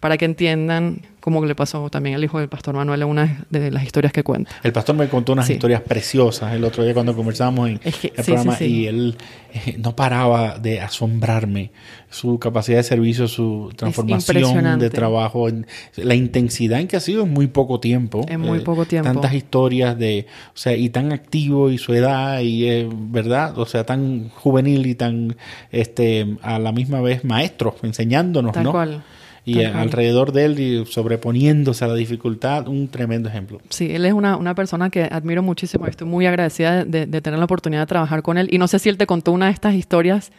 para 0.00 0.16
que 0.16 0.24
entiendan 0.24 1.00
cómo 1.20 1.44
le 1.44 1.54
pasó 1.54 1.90
también 1.90 2.14
al 2.14 2.24
hijo 2.24 2.38
del 2.38 2.48
pastor 2.48 2.74
Manuel 2.74 3.02
en 3.02 3.08
una 3.08 3.44
de 3.50 3.70
las 3.70 3.82
historias 3.84 4.12
que 4.12 4.22
cuenta. 4.22 4.50
El 4.62 4.72
pastor 4.72 4.94
me 4.96 5.08
contó 5.08 5.32
unas 5.32 5.46
Sí. 5.46 5.54
historias 5.54 5.82
preciosas 5.82 6.54
el 6.54 6.64
otro 6.64 6.84
día 6.84 6.94
cuando 6.94 7.14
conversamos 7.14 7.68
en 7.68 7.80
Es 7.84 7.96
que- 7.96 8.12
el 8.16 8.24
sí, 8.24 8.32
programa 8.32 8.56
sí, 8.56 8.64
y 8.64 8.86
él 8.86 9.16
eh, 9.52 9.76
no 9.78 9.94
paraba 9.96 10.58
de 10.58 10.80
asombrarme 10.80 11.70
su 12.10 12.38
capacidad 12.38 12.78
de 12.78 12.82
servicio, 12.84 13.26
su 13.28 13.70
transformación 13.76 14.78
de 14.78 14.88
trabajo, 14.90 15.48
la 15.96 16.14
intensidad 16.14 16.80
en 16.80 16.86
que 16.88 16.96
ha 16.96 17.00
sido 17.00 17.24
en 17.24 17.32
muy 17.32 17.48
poco 17.48 17.80
tiempo. 17.80 18.24
En 18.28 18.40
muy 18.40 18.58
Eh, 18.58 18.62
poco 18.62 18.84
tiempo. 18.86 19.10
Tantas 19.10 19.34
historias 19.34 19.98
de, 19.98 20.26
o 20.54 20.56
sea, 20.56 20.74
y 20.76 20.88
tan 20.90 21.12
activo 21.12 21.70
y 21.70 21.76
su 21.78 21.92
edad 21.92 22.40
y 22.40 22.66
eh, 22.66 22.88
verdad, 22.90 23.58
o 23.58 23.66
sea, 23.66 23.84
tan 23.84 24.28
juvenil 24.30 24.86
y 24.86 24.94
tan, 24.94 25.36
este, 25.72 26.36
a 26.42 26.58
la 26.58 26.72
misma 26.72 27.00
vez 27.00 27.24
maestro, 27.24 27.74
enseñándonos, 27.82 28.52
Tal 28.52 28.64
¿no? 28.64 28.70
cual. 28.72 29.02
Y 29.50 29.64
alrededor 29.64 30.32
de 30.32 30.44
él 30.44 30.60
y 30.60 30.84
sobreponiéndose 30.86 31.84
a 31.84 31.88
la 31.88 31.94
dificultad, 31.94 32.68
un 32.68 32.88
tremendo 32.88 33.28
ejemplo. 33.28 33.60
Sí, 33.70 33.90
él 33.94 34.04
es 34.04 34.12
una, 34.12 34.36
una 34.36 34.54
persona 34.54 34.90
que 34.90 35.04
admiro 35.04 35.42
muchísimo 35.42 35.86
y 35.86 35.90
estoy 35.90 36.06
muy 36.06 36.26
agradecida 36.26 36.84
de, 36.84 37.06
de 37.06 37.20
tener 37.20 37.38
la 37.38 37.44
oportunidad 37.44 37.82
de 37.82 37.86
trabajar 37.86 38.22
con 38.22 38.36
él. 38.38 38.48
Y 38.50 38.58
no 38.58 38.68
sé 38.68 38.78
si 38.78 38.88
él 38.88 38.96
te 38.96 39.06
contó 39.06 39.32
una 39.32 39.46
de 39.46 39.52
estas 39.52 39.74
historias 39.74 40.32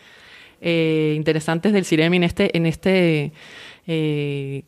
eh, 0.62 1.14
interesantes 1.16 1.74
del 1.74 1.86
Ciremi 1.86 2.18
en 2.18 2.24
este, 2.24 2.56
en 2.58 2.66
este 2.66 3.32
eh, 3.88 4.64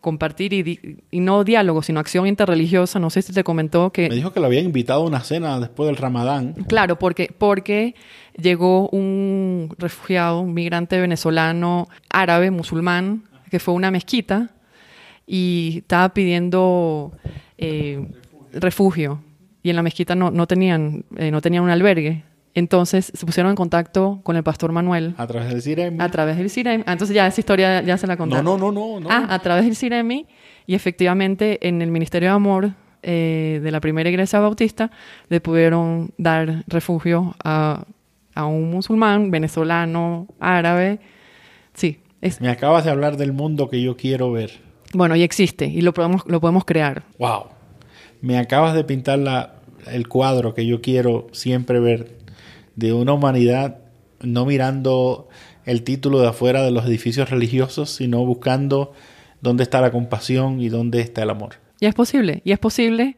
compartir 0.00 0.52
y, 0.52 0.62
di- 0.62 0.80
y 1.10 1.20
no 1.20 1.44
diálogo, 1.44 1.82
sino 1.82 2.00
acción 2.00 2.26
interreligiosa. 2.26 2.98
No 2.98 3.08
sé 3.08 3.22
si 3.22 3.32
te 3.32 3.42
comentó 3.44 3.90
que... 3.90 4.08
Me 4.08 4.14
dijo 4.16 4.32
que 4.32 4.40
lo 4.40 4.46
habían 4.46 4.64
invitado 4.64 5.02
a 5.02 5.06
una 5.06 5.20
cena 5.20 5.58
después 5.60 5.86
del 5.86 5.96
Ramadán. 5.96 6.54
Claro, 6.68 6.98
porque, 6.98 7.32
porque 7.36 7.94
llegó 8.36 8.88
un 8.90 9.74
refugiado, 9.78 10.40
un 10.40 10.54
migrante 10.54 11.00
venezolano, 11.00 11.88
árabe, 12.10 12.50
musulmán, 12.50 13.22
que 13.52 13.58
fue 13.58 13.74
una 13.74 13.90
mezquita 13.90 14.48
y 15.26 15.80
estaba 15.82 16.14
pidiendo 16.14 17.12
eh, 17.58 18.08
refugio. 18.54 19.22
Y 19.62 19.68
en 19.68 19.76
la 19.76 19.82
mezquita 19.82 20.14
no, 20.14 20.30
no, 20.30 20.46
tenían, 20.46 21.04
eh, 21.18 21.30
no 21.30 21.42
tenían 21.42 21.62
un 21.62 21.68
albergue. 21.68 22.24
Entonces 22.54 23.12
se 23.14 23.26
pusieron 23.26 23.50
en 23.50 23.56
contacto 23.56 24.20
con 24.22 24.36
el 24.36 24.42
pastor 24.42 24.72
Manuel 24.72 25.14
A 25.18 25.26
través 25.26 25.50
del 25.50 25.60
Ciremi. 25.60 25.98
a 26.00 26.08
través 26.08 26.38
del 26.38 26.48
Ciremi. 26.48 26.82
Ah, 26.86 26.92
entonces 26.92 27.14
ya 27.14 27.26
esa 27.26 27.42
historia 27.42 27.82
ya 27.82 27.98
se 27.98 28.06
la 28.06 28.16
conté. 28.16 28.36
No, 28.36 28.42
no, 28.42 28.56
no, 28.56 28.72
no. 28.72 29.00
no. 29.00 29.08
Ah, 29.10 29.26
a 29.28 29.38
través 29.40 29.66
del 29.66 29.76
Ciremi 29.76 30.24
y 30.66 30.74
efectivamente 30.74 31.68
en 31.68 31.82
el 31.82 31.90
Ministerio 31.90 32.30
de 32.30 32.34
Amor 32.34 32.70
eh, 33.02 33.60
de 33.62 33.70
la 33.70 33.80
primera 33.80 34.08
iglesia 34.08 34.40
bautista 34.40 34.90
le 35.28 35.42
pudieron 35.42 36.12
dar 36.16 36.64
refugio 36.68 37.34
a, 37.44 37.84
a 38.34 38.46
un 38.46 38.70
musulmán 38.70 39.30
venezolano, 39.30 40.26
árabe. 40.40 41.00
Sí, 41.74 41.98
es, 42.22 42.40
Me 42.40 42.48
acabas 42.48 42.84
de 42.84 42.90
hablar 42.90 43.18
del 43.18 43.32
mundo 43.32 43.68
que 43.68 43.82
yo 43.82 43.96
quiero 43.96 44.32
ver. 44.32 44.52
bueno, 44.94 45.14
y 45.16 45.22
existe 45.22 45.66
y 45.66 45.82
lo 45.82 45.92
podemos, 45.92 46.22
lo 46.26 46.40
podemos 46.40 46.64
crear. 46.64 47.02
Wow. 47.18 47.48
Me 48.22 48.38
acabas 48.38 48.74
de 48.74 48.84
pintar 48.84 49.18
la, 49.18 49.56
el 49.90 50.08
cuadro 50.08 50.54
que 50.54 50.64
yo 50.64 50.80
quiero 50.80 51.26
siempre 51.32 51.80
ver 51.80 52.16
de 52.76 52.92
una 52.92 53.12
humanidad 53.12 53.78
no 54.20 54.46
mirando 54.46 55.28
el 55.64 55.82
título 55.82 56.20
de 56.20 56.28
afuera 56.28 56.62
de 56.62 56.70
los 56.70 56.86
edificios 56.86 57.28
religiosos, 57.30 57.90
sino 57.90 58.24
buscando 58.24 58.92
dónde 59.40 59.64
está 59.64 59.80
la 59.80 59.90
compasión 59.90 60.60
y 60.60 60.68
dónde 60.68 61.00
está 61.00 61.24
el 61.24 61.30
amor. 61.30 61.56
Y 61.80 61.86
es 61.86 61.94
posible, 61.94 62.40
y 62.44 62.52
es 62.52 62.58
posible 62.58 63.16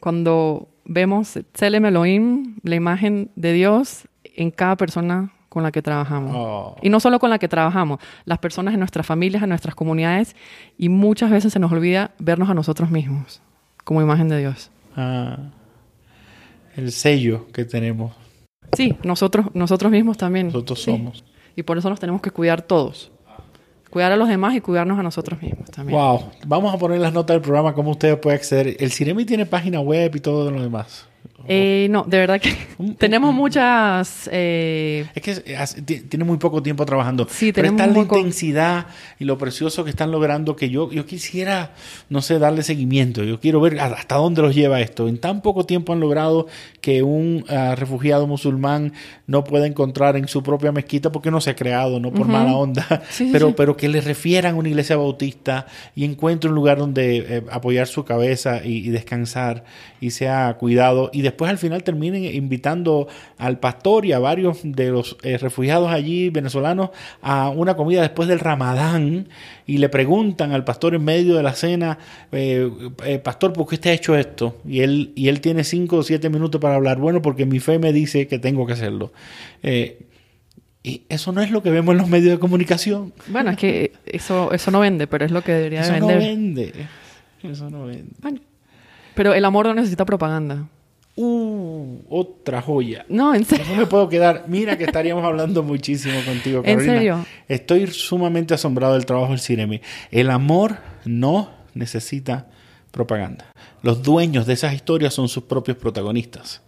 cuando 0.00 0.68
vemos 0.84 1.38
Tselem 1.52 1.84
Elohim, 1.84 2.56
la 2.62 2.74
imagen 2.76 3.30
de 3.36 3.52
Dios 3.52 4.08
en 4.24 4.50
cada 4.50 4.76
persona 4.76 5.32
con 5.48 5.62
la 5.62 5.72
que 5.72 5.82
trabajamos. 5.82 6.32
Oh. 6.36 6.76
Y 6.82 6.88
no 6.90 7.00
solo 7.00 7.18
con 7.18 7.30
la 7.30 7.38
que 7.38 7.48
trabajamos, 7.48 8.00
las 8.24 8.38
personas 8.38 8.74
en 8.74 8.80
nuestras 8.80 9.06
familias, 9.06 9.42
en 9.42 9.48
nuestras 9.48 9.74
comunidades, 9.74 10.36
y 10.76 10.88
muchas 10.88 11.30
veces 11.30 11.52
se 11.52 11.58
nos 11.58 11.72
olvida 11.72 12.10
vernos 12.18 12.50
a 12.50 12.54
nosotros 12.54 12.90
mismos 12.90 13.40
como 13.84 14.02
imagen 14.02 14.28
de 14.28 14.38
Dios. 14.38 14.70
Ah, 14.96 15.38
el 16.76 16.92
sello 16.92 17.46
que 17.52 17.64
tenemos, 17.64 18.12
Sí, 18.74 18.94
nosotros, 19.02 19.46
nosotros 19.54 19.90
mismos 19.90 20.18
también. 20.18 20.48
nosotros 20.48 20.78
Sí. 20.82 20.90
somos. 20.90 21.24
Y 21.56 21.62
por 21.62 21.78
eso 21.78 21.88
nos 21.88 21.98
tenemos 21.98 22.20
que 22.20 22.30
cuidar 22.30 22.60
todos. 22.60 23.10
Cuidar 23.88 24.12
a 24.12 24.16
los 24.16 24.28
demás 24.28 24.54
y 24.54 24.60
cuidarnos 24.60 24.98
a 24.98 25.02
nosotros 25.02 25.40
mismos 25.40 25.70
también. 25.70 25.98
Wow. 25.98 26.24
Vamos 26.46 26.74
a 26.74 26.78
poner 26.78 27.00
las 27.00 27.14
notas 27.14 27.34
del 27.36 27.40
programa 27.40 27.72
cómo 27.72 27.92
usted 27.92 28.20
puede 28.20 28.36
acceder. 28.36 28.76
El 28.78 28.92
Ciremi 28.92 29.24
tiene 29.24 29.46
página 29.46 29.80
web 29.80 30.14
y 30.14 30.20
todo 30.20 30.50
lo 30.50 30.60
demás. 30.60 31.08
Eh, 31.46 31.86
no, 31.90 32.02
de 32.04 32.18
verdad 32.18 32.40
que 32.40 32.52
tenemos 32.98 33.32
muchas... 33.32 34.28
eh, 34.32 35.06
Es 35.14 35.22
que 35.22 35.34
ti- 35.82 36.00
tiene 36.00 36.24
muy 36.24 36.36
poco 36.36 36.62
tiempo 36.62 36.84
trabajando. 36.84 37.26
Sí, 37.30 37.52
pero 37.52 37.68
tenemos 37.68 37.80
está 37.86 37.92
la 38.14 38.18
intensidad 38.20 38.86
y 39.18 39.24
lo 39.24 39.38
precioso 39.38 39.84
que 39.84 39.90
están 39.90 40.10
logrando 40.10 40.56
que 40.56 40.68
yo, 40.68 40.90
yo 40.90 41.06
quisiera, 41.06 41.70
no 42.10 42.22
sé, 42.22 42.38
darle 42.38 42.62
seguimiento. 42.62 43.22
Yo 43.24 43.38
quiero 43.40 43.60
ver 43.60 43.78
hasta 43.80 44.16
dónde 44.16 44.42
los 44.42 44.54
lleva 44.54 44.80
esto. 44.80 45.08
En 45.08 45.18
tan 45.18 45.40
poco 45.40 45.64
tiempo 45.64 45.92
han 45.92 46.00
logrado 46.00 46.48
que 46.80 47.02
un 47.02 47.44
ah, 47.48 47.74
refugiado 47.76 48.26
musulmán 48.26 48.92
no 49.26 49.44
pueda 49.44 49.66
encontrar 49.66 50.16
en 50.16 50.26
su 50.28 50.42
propia 50.42 50.72
mezquita 50.72 51.12
porque 51.12 51.30
no 51.30 51.40
se 51.40 51.50
ha 51.50 51.56
creado, 51.56 52.00
no 52.00 52.12
por 52.12 52.26
mala 52.26 52.54
onda, 52.56 53.02
Sí, 53.10 53.30
pero, 53.32 53.48
sí. 53.48 53.54
pero 53.56 53.76
que 53.76 53.88
le 53.88 54.00
refieran 54.00 54.54
a 54.54 54.58
una 54.58 54.68
iglesia 54.68 54.96
bautista 54.96 55.66
y 55.94 56.04
encuentre 56.04 56.48
un 56.50 56.56
lugar 56.56 56.78
donde 56.78 57.16
eh, 57.18 57.42
apoyar 57.50 57.86
su 57.86 58.04
cabeza 58.04 58.60
y, 58.64 58.78
y 58.86 58.90
descansar 58.90 59.64
y 60.00 60.10
sea 60.10 60.54
cuidado. 60.58 61.10
Y 61.12 61.22
después 61.28 61.50
al 61.50 61.58
final 61.58 61.82
terminen 61.82 62.24
invitando 62.24 63.08
al 63.38 63.58
pastor 63.58 64.04
y 64.04 64.12
a 64.12 64.18
varios 64.18 64.58
de 64.62 64.90
los 64.90 65.16
eh, 65.22 65.38
refugiados 65.38 65.90
allí 65.90 66.30
venezolanos 66.30 66.90
a 67.22 67.50
una 67.50 67.76
comida 67.76 68.00
después 68.00 68.28
del 68.28 68.40
ramadán 68.40 69.28
y 69.66 69.78
le 69.78 69.88
preguntan 69.88 70.52
al 70.52 70.64
pastor 70.64 70.94
en 70.94 71.04
medio 71.04 71.36
de 71.36 71.42
la 71.42 71.52
cena, 71.54 71.98
eh, 72.32 72.70
eh, 73.04 73.18
pastor, 73.18 73.52
¿por 73.52 73.66
qué 73.66 73.76
usted 73.76 73.90
ha 73.90 73.94
hecho 73.94 74.16
esto? 74.16 74.56
Y 74.66 74.80
él, 74.80 75.12
y 75.14 75.28
él 75.28 75.40
tiene 75.40 75.64
cinco 75.64 75.96
o 75.96 76.02
siete 76.02 76.28
minutos 76.30 76.60
para 76.60 76.74
hablar, 76.76 76.98
bueno, 76.98 77.22
porque 77.22 77.46
mi 77.46 77.60
fe 77.60 77.78
me 77.78 77.92
dice 77.92 78.26
que 78.26 78.38
tengo 78.38 78.66
que 78.66 78.72
hacerlo. 78.72 79.12
Y 80.82 81.02
eso 81.08 81.32
no 81.32 81.42
es 81.42 81.50
lo 81.50 81.62
que 81.62 81.70
vemos 81.70 81.92
en 81.92 81.98
los 81.98 82.08
medios 82.08 82.32
de 82.32 82.38
comunicación. 82.38 83.12
bueno, 83.28 83.50
es 83.50 83.56
que 83.56 83.92
eso, 84.06 84.52
eso 84.52 84.70
no 84.70 84.80
vende, 84.80 85.06
pero 85.06 85.24
es 85.24 85.30
lo 85.30 85.42
que 85.42 85.52
debería 85.52 85.82
de 85.82 85.88
Eso 85.88 85.98
no 85.98 86.06
vender. 86.06 86.28
vende. 86.28 86.72
Eso 87.42 87.70
no 87.70 87.84
vende. 87.84 88.12
Bueno, 88.20 88.40
pero 89.14 89.34
el 89.34 89.44
amor 89.44 89.66
no 89.66 89.74
necesita 89.74 90.04
propaganda. 90.04 90.68
Uh, 91.20 91.98
otra 92.08 92.62
joya. 92.62 93.04
No, 93.08 93.34
en 93.34 93.44
serio. 93.44 93.66
No 93.68 93.76
me 93.76 93.86
puedo 93.86 94.08
quedar. 94.08 94.44
Mira 94.46 94.78
que 94.78 94.84
estaríamos 94.84 95.24
hablando 95.24 95.64
muchísimo 95.64 96.14
contigo, 96.24 96.58
¿En 96.64 96.76
Carolina. 96.76 96.94
serio? 96.94 97.26
Estoy 97.48 97.88
sumamente 97.88 98.54
asombrado 98.54 98.94
del 98.94 99.04
trabajo 99.04 99.30
del 99.32 99.40
Ciremi. 99.40 99.80
El 100.12 100.30
amor 100.30 100.78
no 101.04 101.50
necesita 101.74 102.46
propaganda. 102.92 103.46
Los 103.82 104.04
dueños 104.04 104.46
de 104.46 104.52
esas 104.52 104.72
historias 104.74 105.12
son 105.12 105.28
sus 105.28 105.42
propios 105.42 105.76
protagonistas. 105.76 106.62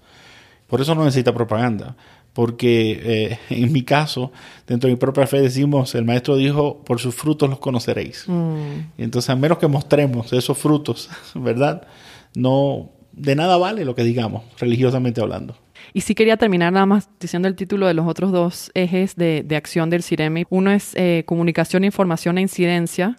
Por 0.67 0.81
eso 0.81 0.97
no 0.97 1.05
necesita 1.05 1.33
propaganda. 1.33 1.97
Porque 2.33 3.01
eh, 3.05 3.39
en 3.51 3.73
mi 3.73 3.83
caso, 3.83 4.33
dentro 4.67 4.89
de 4.89 4.95
mi 4.95 4.99
propia 4.99 5.29
fe 5.29 5.41
decimos, 5.41 5.95
el 5.95 6.05
maestro 6.05 6.35
dijo, 6.37 6.83
por 6.83 6.99
sus 6.99 7.15
frutos 7.15 7.49
los 7.49 7.61
conoceréis. 7.61 8.25
Mm, 8.27 8.81
entonces, 8.99 9.31
a 9.31 9.37
menos 9.37 9.59
que 9.59 9.69
mostremos 9.69 10.33
esos 10.33 10.59
frutos, 10.59 11.09
¿verdad? 11.37 11.87
No, 12.35 12.91
de 13.13 13.35
nada 13.35 13.57
vale 13.57 13.85
lo 13.85 13.95
que 13.95 14.05
digamos, 14.05 14.43
religiosamente 14.59 15.21
hablando. 15.21 15.57
Y 15.93 16.03
sí 16.03 16.15
quería 16.15 16.37
terminar 16.37 16.73
nada 16.73 16.87
más 16.87 17.09
diciendo 17.19 17.49
el 17.49 17.57
título 17.57 17.87
de 17.87 17.95
los 17.95 18.07
otros 18.07 18.33
dos 18.33 18.71
ejes 18.75 19.17
de, 19.17 19.43
de 19.45 19.57
acción 19.57 19.91
del 19.91 20.03
CIREMI. 20.03 20.45
Uno 20.51 20.71
es 20.71 20.95
eh, 20.95 21.25
comunicación, 21.27 21.85
información 21.85 22.39
e 22.39 22.43
incidencia. 22.43 23.17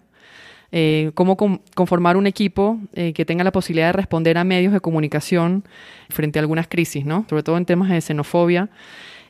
Eh, 0.74 1.10
cómo 1.12 1.36
con- 1.36 1.60
conformar 1.74 2.16
un 2.16 2.26
equipo 2.26 2.78
eh, 2.94 3.12
que 3.12 3.26
tenga 3.26 3.44
la 3.44 3.52
posibilidad 3.52 3.88
de 3.88 3.92
responder 3.92 4.38
a 4.38 4.44
medios 4.44 4.72
de 4.72 4.80
comunicación 4.80 5.64
frente 6.08 6.38
a 6.38 6.40
algunas 6.40 6.66
crisis, 6.66 7.04
¿no? 7.04 7.26
Sobre 7.28 7.42
todo 7.42 7.58
en 7.58 7.66
temas 7.66 7.90
de 7.90 8.00
xenofobia. 8.00 8.70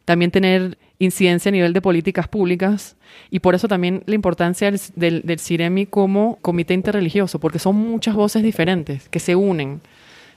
También 0.05 0.31
tener 0.31 0.79
incidencia 1.01 1.49
a 1.49 1.53
nivel 1.53 1.73
de 1.73 1.81
políticas 1.81 2.29
públicas 2.29 2.97
y 3.31 3.41
por 3.41 3.57
eso 3.57 3.67
también 3.67 4.05
la 4.07 4.15
importancia 4.15 4.71
del, 4.71 4.81
del, 4.95 5.23
del 5.23 5.41
CIREMI 5.41 5.87
como 5.87 6.39
comité 6.43 6.75
interreligioso, 6.75 7.41
porque 7.41 7.59
son 7.59 7.75
muchas 7.75 8.15
voces 8.15 8.45
diferentes 8.45 9.09
que 9.09 9.19
se 9.19 9.35
unen, 9.35 9.81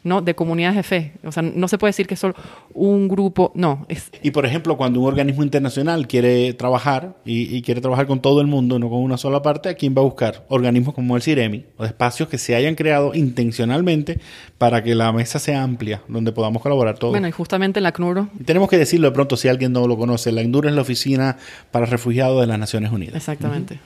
¿no? 0.06 0.22
De 0.22 0.36
comunidades 0.36 0.78
de 0.78 0.84
fe. 0.84 1.12
O 1.26 1.32
sea, 1.32 1.44
no 1.44 1.68
se 1.68 1.78
puede 1.78 1.90
decir 1.90 2.08
que 2.08 2.14
es 2.14 2.20
solo 2.20 2.36
un 2.74 3.08
grupo, 3.08 3.52
no, 3.56 3.86
es 3.90 4.12
Y 4.22 4.32
por 4.32 4.46
ejemplo, 4.46 4.78
cuando 4.78 5.02
un 5.02 5.08
organismo 5.08 5.44
internacional 5.44 6.08
quiere 6.08 6.54
trabajar 6.54 7.18
y, 7.26 7.56
y 7.56 7.62
quiere 7.64 7.82
trabajar 7.82 8.06
con 8.06 8.22
todo 8.22 8.40
el 8.40 8.48
mundo, 8.48 8.80
no 8.80 8.90
con 8.90 9.00
una 9.00 9.18
sola 9.18 9.42
parte, 9.42 9.68
¿a 9.70 9.74
quién 9.74 9.96
va 9.98 10.02
a 10.02 10.06
buscar? 10.06 10.46
Organismos 10.48 10.94
como 10.94 11.16
el 11.16 11.24
CIREMI, 11.24 11.66
o 11.78 11.86
espacios 11.86 12.30
que 12.30 12.38
se 12.38 12.56
hayan 12.56 12.76
creado 12.76 13.14
intencionalmente 13.16 14.20
para 14.58 14.84
que 14.84 14.96
la 14.96 15.12
mesa 15.12 15.40
sea 15.40 15.64
amplia, 15.64 16.02
donde 16.08 16.32
podamos 16.32 16.62
colaborar 16.62 16.98
todos. 16.98 17.12
Bueno, 17.12 17.28
y 17.28 17.32
justamente 17.32 17.82
la 17.82 17.92
CNURO, 17.92 18.30
Y 18.40 18.44
Tenemos 18.44 18.70
que 18.70 18.78
decirlo 18.78 19.08
de 19.08 19.14
pronto 19.14 19.38
si 19.38 19.48
alguien 19.48 19.74
no 19.74 19.88
lo 19.88 19.98
conoce. 19.98 20.32
La 20.32 20.44
INDUR 20.44 20.68
es 20.68 20.74
la 20.74 20.82
Oficina 20.82 21.38
para 21.72 21.86
Refugiados 21.86 22.40
de 22.42 22.48
las 22.48 22.60
Naciones 22.60 22.92
Unidas. 22.92 23.16
exactamente, 23.16 23.80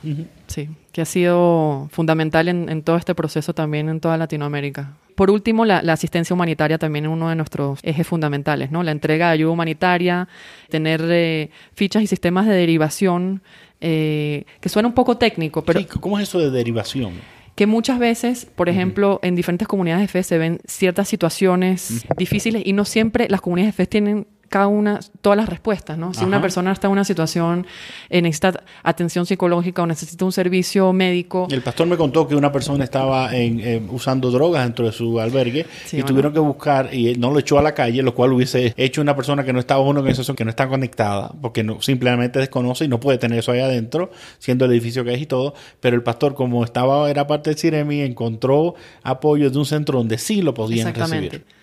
sí, 0.47 0.69
que 0.91 1.01
ha 1.01 1.05
sido 1.05 1.87
fundamental 1.91 2.47
en, 2.47 2.69
en 2.69 2.83
todo 2.83 2.97
este 2.97 3.15
proceso 3.15 3.53
también 3.53 3.89
en 3.89 3.99
toda 3.99 4.17
Latinoamérica. 4.17 4.93
Por 5.15 5.29
último, 5.29 5.65
la, 5.65 5.81
la 5.81 5.93
asistencia 5.93 6.33
humanitaria 6.33 6.77
también 6.77 7.05
es 7.05 7.11
uno 7.11 7.29
de 7.29 7.35
nuestros 7.35 7.79
ejes 7.83 8.07
fundamentales, 8.07 8.71
¿no? 8.71 8.83
La 8.83 8.91
entrega 8.91 9.27
de 9.27 9.33
ayuda 9.33 9.51
humanitaria, 9.51 10.27
tener 10.69 11.01
eh, 11.09 11.49
fichas 11.73 12.03
y 12.03 12.07
sistemas 12.07 12.47
de 12.47 12.53
derivación 12.53 13.41
eh, 13.81 14.45
que 14.61 14.69
suena 14.69 14.87
un 14.87 14.93
poco 14.93 15.17
técnico, 15.17 15.63
pero... 15.63 15.79
Sí, 15.79 15.85
¿Cómo 15.85 16.17
es 16.19 16.29
eso 16.29 16.39
de 16.39 16.49
derivación? 16.49 17.13
que 17.59 17.67
muchas 17.67 17.99
veces, 17.99 18.47
por 18.55 18.69
ejemplo, 18.69 19.19
en 19.21 19.35
diferentes 19.35 19.67
comunidades 19.67 20.03
de 20.03 20.07
fe 20.07 20.23
se 20.23 20.37
ven 20.37 20.61
ciertas 20.65 21.09
situaciones 21.09 22.05
difíciles 22.15 22.61
y 22.65 22.71
no 22.71 22.85
siempre 22.85 23.27
las 23.27 23.41
comunidades 23.41 23.75
de 23.75 23.83
fe 23.83 23.85
tienen 23.85 24.27
cada 24.49 24.67
una, 24.67 24.99
todas 25.21 25.37
las 25.37 25.47
respuestas, 25.47 25.97
¿no? 25.97 26.13
Si 26.13 26.25
una 26.25 26.41
persona 26.41 26.71
está 26.71 26.87
en 26.87 26.93
una 26.93 27.03
situación, 27.03 27.65
eh, 28.09 28.21
necesita 28.21 28.63
atención 28.83 29.25
psicológica 29.25 29.83
o 29.83 29.87
necesita 29.87 30.25
un 30.25 30.31
servicio 30.31 30.91
médico, 30.91 31.47
El 31.51 31.61
pastor 31.61 31.87
me 31.87 31.95
contó 31.97 32.27
que 32.27 32.35
una 32.35 32.51
persona 32.51 32.83
estaba 32.83 33.35
en, 33.35 33.59
eh, 33.59 33.81
usando 33.89 34.31
drogas 34.31 34.63
dentro 34.63 34.85
de 34.85 34.91
su 34.91 35.19
albergue 35.19 35.65
Sí, 35.85 35.97
y 35.97 36.01
bueno. 36.01 36.07
tuvieron 36.07 36.33
que 36.33 36.39
buscar 36.39 36.93
y 36.93 37.15
no 37.15 37.31
lo 37.31 37.39
echó 37.39 37.59
a 37.59 37.61
la 37.61 37.73
calle, 37.73 38.01
lo 38.01 38.13
cual 38.15 38.33
hubiese 38.33 38.73
hecho 38.75 39.01
una 39.01 39.15
persona 39.15 39.43
que 39.43 39.53
no 39.53 39.59
estaba 39.59 39.81
en 39.81 39.87
una 39.87 39.99
organización 39.99 40.35
que 40.35 40.43
no 40.43 40.49
está 40.49 40.67
conectada, 40.67 41.31
porque 41.41 41.63
no, 41.63 41.81
simplemente 41.81 42.39
desconoce 42.39 42.85
y 42.85 42.87
no 42.87 42.99
puede 42.99 43.17
tener 43.17 43.39
eso 43.39 43.51
ahí 43.51 43.59
adentro, 43.59 44.11
siendo 44.39 44.65
el 44.65 44.71
edificio 44.71 45.03
que 45.03 45.13
es 45.13 45.21
y 45.21 45.25
todo. 45.25 45.53
Pero 45.79 45.95
el 45.95 46.03
pastor, 46.03 46.33
como 46.33 46.63
estaba, 46.63 47.09
era 47.09 47.27
parte 47.27 47.51
del 47.51 47.59
CIREMI, 47.59 48.01
encontró 48.01 48.75
apoyo 49.03 49.49
de 49.49 49.57
un 49.57 49.65
centro 49.65 49.99
donde 49.99 50.17
sí 50.17 50.41
lo 50.41 50.53
podían 50.53 50.87
Exactamente. 50.87 51.37
recibir. 51.37 51.58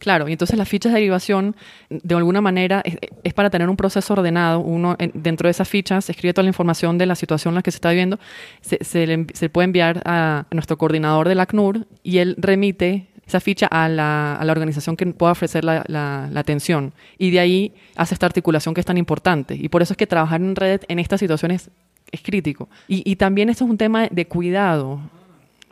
Claro, 0.00 0.28
y 0.28 0.32
entonces 0.32 0.56
las 0.56 0.66
fichas 0.66 0.92
de 0.92 0.98
derivación, 0.98 1.54
de 1.90 2.14
alguna 2.14 2.40
manera, 2.40 2.82
es, 3.22 3.34
para 3.34 3.50
tener 3.50 3.68
un 3.68 3.76
proceso 3.76 4.14
ordenado. 4.14 4.60
Uno, 4.60 4.96
en- 4.98 5.12
dentro 5.14 5.46
de 5.46 5.50
esas 5.50 5.68
fichas, 5.68 6.08
escribe 6.08 6.32
toda 6.32 6.44
la 6.44 6.48
información 6.48 6.96
de 6.96 7.04
la 7.04 7.14
situación 7.14 7.52
en 7.52 7.56
la 7.56 7.62
que 7.62 7.70
se 7.70 7.76
está 7.76 7.90
viviendo, 7.90 8.18
se, 8.62 8.82
se 8.82 9.06
le, 9.06 9.26
se 9.34 9.50
puede 9.50 9.66
enviar 9.66 10.00
a 10.06 10.46
nuestro 10.52 10.78
coordinador 10.78 11.28
del 11.28 11.38
ACNUR 11.38 11.86
y 12.02 12.16
él 12.16 12.34
remite 12.38 13.08
esa 13.26 13.40
ficha 13.40 13.66
a 13.66 13.90
la, 13.90 14.36
a 14.36 14.44
la 14.46 14.52
organización 14.52 14.96
que 14.96 15.04
pueda 15.06 15.32
ofrecer 15.32 15.64
la 15.64 16.30
atención. 16.34 16.94
Y 17.18 17.30
de 17.30 17.40
ahí 17.40 17.74
hace 17.94 18.14
esta 18.14 18.24
articulación 18.24 18.72
que 18.74 18.80
es 18.80 18.86
tan 18.86 18.96
importante. 18.96 19.54
Y 19.54 19.68
por 19.68 19.82
eso 19.82 19.92
es 19.92 19.98
que 19.98 20.06
trabajar 20.06 20.40
en 20.40 20.56
red 20.56 20.80
en 20.88 20.98
estas 20.98 21.20
situaciones 21.20 21.70
es 22.10 22.22
crítico. 22.22 22.70
Y, 22.88 23.02
y 23.08 23.16
también 23.16 23.50
esto 23.50 23.64
es 23.66 23.70
un 23.70 23.76
tema 23.78 24.08
de 24.10 24.26
cuidado. 24.26 24.98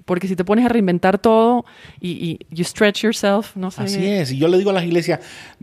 Porque 0.08 0.26
si 0.26 0.34
te 0.36 0.42
pones 0.42 0.64
a 0.64 0.70
reinventar 0.70 1.18
todo 1.18 1.66
y, 2.00 2.08
y 2.10 2.38
you 2.50 2.64
stretch 2.64 3.02
yourself, 3.02 3.54
no 3.56 3.70
sé. 3.70 3.82
Así 3.82 4.06
es. 4.06 4.32
Y 4.32 4.38
yo 4.38 4.48
le 4.48 4.56
digo 4.56 4.70
a 4.70 4.72
las 4.72 4.84
iglesias, 4.84 5.20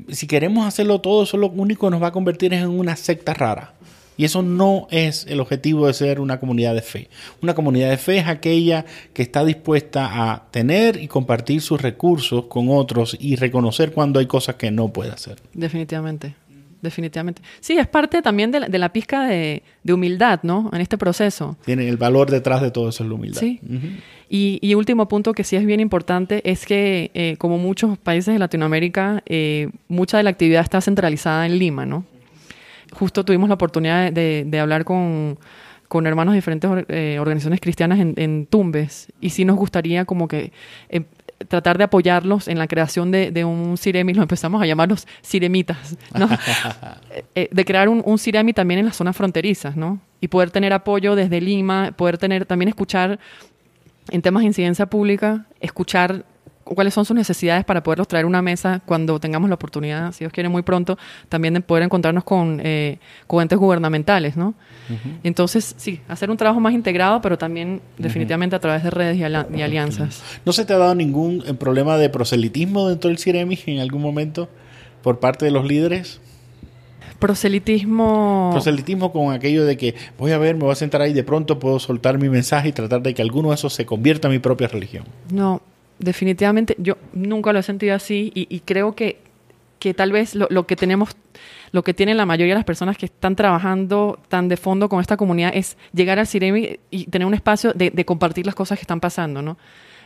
si 0.09 0.27
queremos 0.27 0.67
hacerlo 0.67 1.01
todo, 1.01 1.23
eso 1.23 1.35
lo 1.35 1.47
único 1.47 1.87
que 1.87 1.91
nos 1.91 2.03
va 2.03 2.07
a 2.07 2.11
convertir 2.11 2.53
es 2.53 2.61
en 2.61 2.69
una 2.69 2.95
secta 2.95 3.33
rara. 3.33 3.73
Y 4.17 4.23
eso 4.23 4.43
no 4.43 4.87
es 4.91 5.25
el 5.27 5.39
objetivo 5.39 5.87
de 5.87 5.93
ser 5.93 6.19
una 6.19 6.39
comunidad 6.39 6.75
de 6.75 6.83
fe. 6.83 7.09
Una 7.41 7.55
comunidad 7.55 7.89
de 7.89 7.97
fe 7.97 8.19
es 8.19 8.27
aquella 8.27 8.85
que 9.13 9.23
está 9.23 9.43
dispuesta 9.43 10.31
a 10.31 10.45
tener 10.51 11.01
y 11.01 11.07
compartir 11.07 11.61
sus 11.61 11.81
recursos 11.81 12.45
con 12.45 12.67
otros 12.69 13.17
y 13.19 13.35
reconocer 13.35 13.93
cuando 13.93 14.19
hay 14.19 14.27
cosas 14.27 14.55
que 14.55 14.69
no 14.69 14.89
puede 14.89 15.09
hacer. 15.09 15.41
Definitivamente, 15.53 16.35
definitivamente. 16.85 17.41
Sí, 17.59 17.77
es 17.77 17.87
parte 17.87 18.21
también 18.21 18.51
de 18.51 18.61
la, 18.61 18.67
de 18.69 18.77
la 18.77 18.93
pizca 18.93 19.25
de, 19.25 19.63
de 19.83 19.93
humildad, 19.93 20.39
¿no? 20.43 20.69
En 20.71 20.79
este 20.79 20.97
proceso. 20.97 21.57
Tiene 21.65 21.89
el 21.89 21.97
valor 21.97 22.31
detrás 22.31 22.61
de 22.61 22.71
todo 22.71 22.87
eso 22.87 23.03
es 23.03 23.09
la 23.09 23.15
humildad. 23.15 23.41
Sí. 23.41 23.59
Y, 24.29 24.59
y 24.61 24.73
último 24.75 25.07
punto 25.07 25.33
que 25.33 25.43
sí 25.43 25.55
es 25.55 25.65
bien 25.65 25.79
importante 25.79 26.41
es 26.49 26.65
que, 26.65 27.11
eh, 27.13 27.35
como 27.37 27.57
muchos 27.57 27.97
países 27.97 28.33
de 28.33 28.39
Latinoamérica, 28.39 29.21
eh, 29.25 29.69
mucha 29.87 30.17
de 30.17 30.23
la 30.23 30.29
actividad 30.29 30.63
está 30.63 30.79
centralizada 30.79 31.45
en 31.45 31.59
Lima, 31.59 31.85
¿no? 31.85 32.05
Justo 32.93 33.25
tuvimos 33.25 33.49
la 33.49 33.55
oportunidad 33.55 34.11
de, 34.11 34.45
de 34.47 34.59
hablar 34.59 34.85
con, 34.85 35.37
con 35.87 36.07
hermanos 36.07 36.33
de 36.33 36.37
diferentes 36.37 36.69
eh, 36.87 37.17
organizaciones 37.19 37.59
cristianas 37.59 37.99
en, 37.99 38.13
en 38.17 38.45
Tumbes 38.45 39.11
y 39.21 39.31
sí 39.31 39.45
nos 39.45 39.57
gustaría 39.57 40.05
como 40.05 40.27
que 40.27 40.51
eh, 40.89 41.01
tratar 41.47 41.77
de 41.77 41.83
apoyarlos 41.83 42.47
en 42.47 42.57
la 42.57 42.67
creación 42.67 43.11
de, 43.11 43.31
de 43.31 43.45
un 43.45 43.77
Ciremi, 43.77 44.13
lo 44.13 44.21
empezamos 44.21 44.61
a 44.61 44.65
llamar 44.65 44.89
los 44.89 45.07
Ciremitas, 45.23 45.97
¿no? 46.13 46.29
Eh, 47.11 47.23
eh, 47.35 47.49
de 47.51 47.65
crear 47.65 47.87
un, 47.87 48.01
un 48.05 48.17
Ciremi 48.19 48.51
también 48.51 48.79
en 48.79 48.85
las 48.87 48.97
zonas 48.97 49.15
fronterizas, 49.15 49.77
¿no? 49.77 49.99
Y 50.19 50.27
poder 50.27 50.51
tener 50.51 50.73
apoyo 50.73 51.15
desde 51.15 51.39
Lima, 51.39 51.93
poder 51.95 52.17
tener, 52.17 52.45
también 52.45 52.67
escuchar 52.69 53.19
en 54.09 54.21
temas 54.21 54.41
de 54.41 54.47
incidencia 54.47 54.85
pública, 54.87 55.45
escuchar 55.61 56.25
cuáles 56.65 56.93
son 56.93 57.05
sus 57.05 57.15
necesidades 57.15 57.63
para 57.63 57.84
poderlos 57.84 58.07
traer 58.07 58.25
a 58.25 58.27
una 58.27 58.41
mesa 58.41 58.81
cuando 58.86 59.19
tengamos 59.19 59.50
la 59.50 59.55
oportunidad, 59.55 60.12
si 60.12 60.19
Dios 60.19 60.34
quiere 60.34 60.50
muy 60.50 60.63
pronto, 60.63 60.98
también 61.29 61.53
de 61.53 61.62
poder 61.62 61.84
encontrarnos 61.84 62.24
con, 62.24 62.60
eh, 62.63 62.98
con 63.27 63.41
entes 63.41 63.57
gubernamentales, 63.57 64.36
¿no? 64.36 64.55
Entonces, 65.24 65.75
sí, 65.77 66.01
hacer 66.07 66.29
un 66.29 66.38
trabajo 66.38 66.60
más 66.60 66.74
integrado, 66.74 67.22
pero 67.22 67.38
también 67.38 67.81
definitivamente 67.98 68.55
a 68.55 68.60
través 68.60 68.84
de 68.84 68.89
redes 68.89 69.17
y 69.17 69.24
alianzas. 69.24 70.24
¿No 70.45 70.53
se 70.53 70.65
te 70.65 70.74
ha 70.74 70.77
dado 70.77 70.95
ningún 70.95 71.43
eh, 71.45 71.53
problema 71.53 71.98
de 71.98 72.10
proselitismo 72.10 72.89
dentro 72.89 73.10
del 73.10 73.17
CIREMI 73.17 73.60
en 73.67 73.79
algún 73.79 74.01
momento 74.01 74.50
por 75.01 75.19
parte 75.19 75.45
de 75.45 75.51
los 75.51 75.65
líderes? 75.65 76.19
Proselitismo... 77.20 78.50
Proselitismo 78.51 79.11
con 79.11 79.33
aquello 79.33 79.66
de 79.66 79.77
que 79.77 79.96
voy 80.18 80.31
a 80.31 80.37
ver, 80.37 80.55
me 80.55 80.63
voy 80.63 80.72
a 80.72 80.75
sentar 80.75 81.01
ahí, 81.01 81.13
de 81.13 81.24
pronto 81.24 81.59
puedo 81.59 81.79
soltar 81.79 82.18
mi 82.18 82.29
mensaje 82.29 82.70
y 82.70 82.72
tratar 82.72 83.01
de 83.01 83.13
que 83.13 83.22
alguno 83.22 83.50
de 83.50 83.55
esos 83.55 83.74
se 83.74 83.85
convierta 83.85 84.27
en 84.27 84.33
mi 84.33 84.39
propia 84.39 84.68
religión. 84.68 85.05
No, 85.31 85.61
definitivamente 86.00 86.75
yo 86.77 86.98
nunca 87.14 87.53
lo 87.53 87.60
he 87.60 87.64
sentido 87.64 87.96
así 87.96 88.31
y, 88.36 88.48
y 88.50 88.60
creo 88.62 88.96
que, 88.96 89.20
que 89.79 89.94
tal 89.94 90.12
vez 90.12 90.36
lo, 90.36 90.48
lo 90.50 90.66
que 90.66 90.75
tenemos, 90.75 91.16
lo 91.72 91.84
que 91.84 91.94
tienen 91.94 92.18
la 92.18 92.25
mayoría 92.25 92.53
de 92.53 92.60
las 92.60 92.66
personas 92.66 92.98
que 92.98 93.05
están 93.05 93.36
trabajando 93.36 94.20
tan 94.29 94.48
de 94.48 94.58
fondo 94.58 94.90
con 94.90 95.00
esta 95.00 95.18
comunidad 95.18 95.51
es 95.53 95.77
llegar 95.94 96.20
al 96.20 96.27
Ciremi 96.27 96.79
y 96.90 97.05
tener 97.05 97.25
un 97.25 97.34
espacio 97.34 97.74
de, 97.74 98.05
compartir 98.05 98.46
las 98.46 98.55
cosas 98.55 98.77
que 98.77 98.84
están 98.84 99.00
pasando, 99.00 99.42
¿no? 99.42 99.58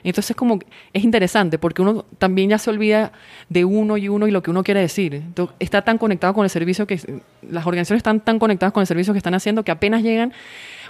Entonces 0.03 0.35
como 0.35 0.59
es 0.93 1.03
interesante 1.03 1.59
porque 1.59 1.81
uno 1.81 2.05
también 2.17 2.49
ya 2.49 2.57
se 2.57 2.69
olvida 2.69 3.11
de 3.49 3.65
uno 3.65 3.97
y 3.97 4.07
uno 4.07 4.27
y 4.27 4.31
lo 4.31 4.41
que 4.41 4.49
uno 4.49 4.63
quiere 4.63 4.79
decir. 4.79 5.23
Está 5.59 5.81
tan 5.81 5.97
conectado 5.97 6.33
con 6.33 6.45
el 6.45 6.49
servicio 6.49 6.87
que 6.87 7.21
las 7.41 7.65
organizaciones 7.65 7.99
están 7.99 8.21
tan 8.21 8.39
conectadas 8.39 8.71
con 8.71 8.81
el 8.81 8.87
servicio 8.87 9.13
que 9.13 9.17
están 9.17 9.33
haciendo 9.33 9.63
que 9.63 9.71
apenas 9.71 10.01
llegan 10.01 10.33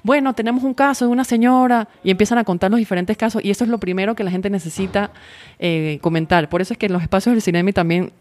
bueno, 0.04 0.34
tenemos 0.34 0.64
un 0.64 0.74
caso 0.74 1.06
de 1.06 1.12
una 1.12 1.24
señora 1.24 1.88
y 2.04 2.12
empiezan 2.12 2.38
a 2.38 2.44
contar 2.44 2.72
los 2.72 2.80
diferentes 2.80 3.18
casos 3.18 3.44
y 3.44 3.52
eso 3.52 3.64
es 3.64 3.70
lo 3.70 3.80
primero 3.80 4.16
que 4.16 4.24
la 4.24 4.32
gente 4.32 4.50
necesita 4.50 5.12
eh, 5.60 6.00
comentar. 6.02 6.50
Por 6.50 6.62
eso 6.62 6.74
es 6.74 6.78
que 6.78 6.88
en 6.88 6.94
los 6.94 7.02
espacios 7.02 7.34
del 7.34 7.42
Cinemi 7.42 7.74
también 7.74 8.12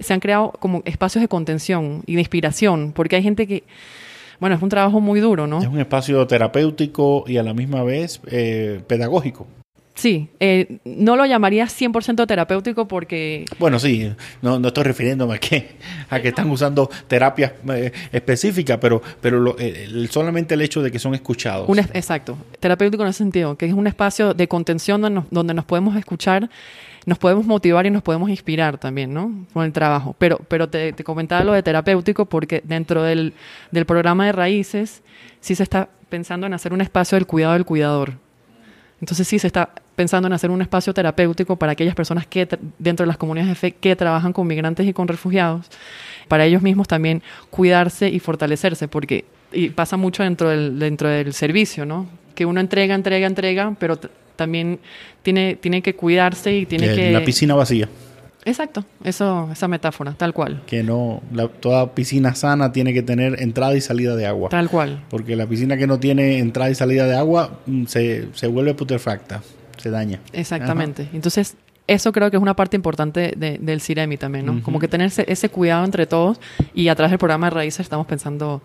se 0.00 0.12
han 0.14 0.20
creado 0.20 0.52
como 0.60 0.82
espacios 0.84 1.22
de 1.22 1.28
contención 1.28 2.02
y 2.06 2.14
de 2.14 2.20
inspiración, 2.20 2.92
porque 2.94 3.16
hay 3.16 3.22
gente 3.22 3.46
que, 3.46 3.64
bueno, 4.40 4.56
es 4.56 4.62
un 4.62 4.68
trabajo 4.68 5.00
muy 5.00 5.20
duro, 5.20 5.46
¿no? 5.46 5.60
Es 5.60 5.68
un 5.68 5.80
espacio 5.80 6.26
terapéutico 6.26 7.24
y 7.26 7.36
a 7.38 7.42
la 7.42 7.54
misma 7.54 7.82
vez 7.82 8.20
eh, 8.26 8.80
pedagógico. 8.86 9.46
Sí, 9.96 10.28
eh, 10.40 10.78
no 10.84 11.14
lo 11.14 11.24
llamaría 11.24 11.66
100% 11.66 12.26
terapéutico 12.26 12.88
porque 12.88 13.44
Bueno, 13.60 13.78
sí, 13.78 14.12
no, 14.42 14.58
no 14.58 14.68
estoy 14.68 14.82
refiriéndome 14.82 15.36
a 15.36 15.38
que, 15.38 15.76
a 16.10 16.20
que 16.20 16.28
están 16.28 16.50
usando 16.50 16.90
terapias 17.06 17.52
eh, 17.72 17.92
específicas, 18.10 18.78
pero, 18.80 19.00
pero 19.20 19.38
lo- 19.38 19.56
eh, 19.58 20.08
solamente 20.10 20.54
el 20.54 20.62
hecho 20.62 20.82
de 20.82 20.90
que 20.90 20.98
son 20.98 21.14
escuchados. 21.14 21.68
Un 21.68 21.78
es- 21.78 21.90
exacto, 21.94 22.36
terapéutico 22.58 23.04
en 23.04 23.10
ese 23.10 23.18
sentido, 23.18 23.56
que 23.56 23.66
es 23.66 23.72
un 23.72 23.86
espacio 23.86 24.34
de 24.34 24.48
contención 24.48 25.00
donde 25.00 25.14
nos, 25.20 25.30
donde 25.30 25.54
nos 25.54 25.64
podemos 25.64 25.96
escuchar, 25.96 26.50
nos 27.06 27.18
podemos 27.18 27.46
motivar 27.46 27.86
y 27.86 27.90
nos 27.90 28.02
podemos 28.02 28.30
inspirar 28.30 28.78
también, 28.78 29.14
¿no? 29.14 29.46
Con 29.52 29.64
el 29.64 29.72
trabajo. 29.72 30.16
Pero, 30.18 30.40
pero 30.48 30.68
te, 30.68 30.92
te 30.92 31.04
comentaba 31.04 31.44
lo 31.44 31.52
de 31.52 31.62
terapéutico 31.62 32.24
porque 32.24 32.62
dentro 32.64 33.04
del, 33.04 33.32
del 33.70 33.86
programa 33.86 34.26
de 34.26 34.32
raíces 34.32 35.02
sí 35.40 35.54
se 35.54 35.62
está 35.62 35.88
pensando 36.08 36.46
en 36.48 36.54
hacer 36.54 36.72
un 36.72 36.80
espacio 36.80 37.14
del 37.16 37.26
cuidado 37.26 37.52
del 37.52 37.64
cuidador. 37.64 38.23
Entonces 39.00 39.26
sí 39.28 39.38
se 39.38 39.46
está 39.46 39.70
pensando 39.96 40.26
en 40.26 40.32
hacer 40.32 40.50
un 40.50 40.62
espacio 40.62 40.94
terapéutico 40.94 41.56
para 41.56 41.72
aquellas 41.72 41.94
personas 41.94 42.26
que 42.26 42.48
dentro 42.78 43.04
de 43.04 43.08
las 43.08 43.16
comunidades 43.16 43.50
de 43.50 43.54
fe 43.54 43.72
que 43.72 43.94
trabajan 43.96 44.32
con 44.32 44.46
migrantes 44.46 44.86
y 44.86 44.92
con 44.92 45.08
refugiados, 45.08 45.66
para 46.28 46.44
ellos 46.44 46.62
mismos 46.62 46.88
también 46.88 47.22
cuidarse 47.50 48.08
y 48.08 48.18
fortalecerse, 48.18 48.88
porque 48.88 49.24
y 49.52 49.70
pasa 49.70 49.96
mucho 49.96 50.22
dentro 50.22 50.48
del, 50.48 50.78
dentro 50.78 51.08
del 51.08 51.32
servicio, 51.32 51.86
¿no? 51.86 52.06
Que 52.34 52.44
uno 52.44 52.60
entrega, 52.60 52.94
entrega, 52.94 53.26
entrega, 53.26 53.76
pero 53.78 53.98
también 54.36 54.80
tiene, 55.22 55.56
tiene 55.56 55.80
que 55.82 55.94
cuidarse 55.94 56.56
y 56.56 56.66
tiene 56.66 56.94
que... 56.94 57.12
La 57.12 57.24
piscina 57.24 57.54
vacía. 57.54 57.88
Exacto, 58.44 58.84
eso, 59.04 59.48
esa 59.52 59.68
metáfora, 59.68 60.12
tal 60.12 60.34
cual, 60.34 60.62
Que 60.66 60.82
no, 60.82 61.22
la- 61.32 61.48
toda 61.48 61.94
piscina 61.94 62.34
sana 62.34 62.72
tiene 62.72 62.92
que 62.92 63.02
tener 63.02 63.40
entrada 63.40 63.74
y 63.74 63.80
salida 63.80 64.16
de 64.16 64.26
agua. 64.26 64.48
tal 64.50 64.68
cual. 64.68 65.02
Porque 65.08 65.34
la 65.36 65.46
piscina 65.46 65.76
que 65.76 65.86
no 65.86 65.98
tiene 65.98 66.38
entrada 66.38 66.70
y 66.70 66.74
salida 66.74 67.06
de 67.06 67.16
agua 67.16 67.58
mm, 67.66 67.86
se, 67.86 68.28
se 68.34 68.46
vuelve 68.46 68.74
putrefacta, 68.74 69.42
se 69.78 69.90
daña. 69.90 70.20
Exactamente. 70.32 71.08
Entonces, 71.14 71.56
eso 71.86 72.12
creo 72.12 72.30
que 72.30 72.36
es 72.38 72.42
una 72.42 72.54
parte 72.56 72.76
importante 72.76 73.32
de- 73.36 73.58
del 73.60 73.80
CIREMI 73.80 74.16
también, 74.16 74.46
¿no? 74.46 74.62
Como 74.62 74.78
que 74.78 74.88
tener 74.88 75.06
ese, 75.08 75.24
ese 75.30 75.48
cuidado 75.50 75.84
entre 75.84 76.06
todos 76.06 76.38
y 76.74 76.88
a 76.88 76.94
través 76.94 77.10
del 77.10 77.18
programa 77.18 77.46
de 77.48 77.50
Raíces 77.56 77.80
estamos 77.80 78.06
pensando 78.06 78.62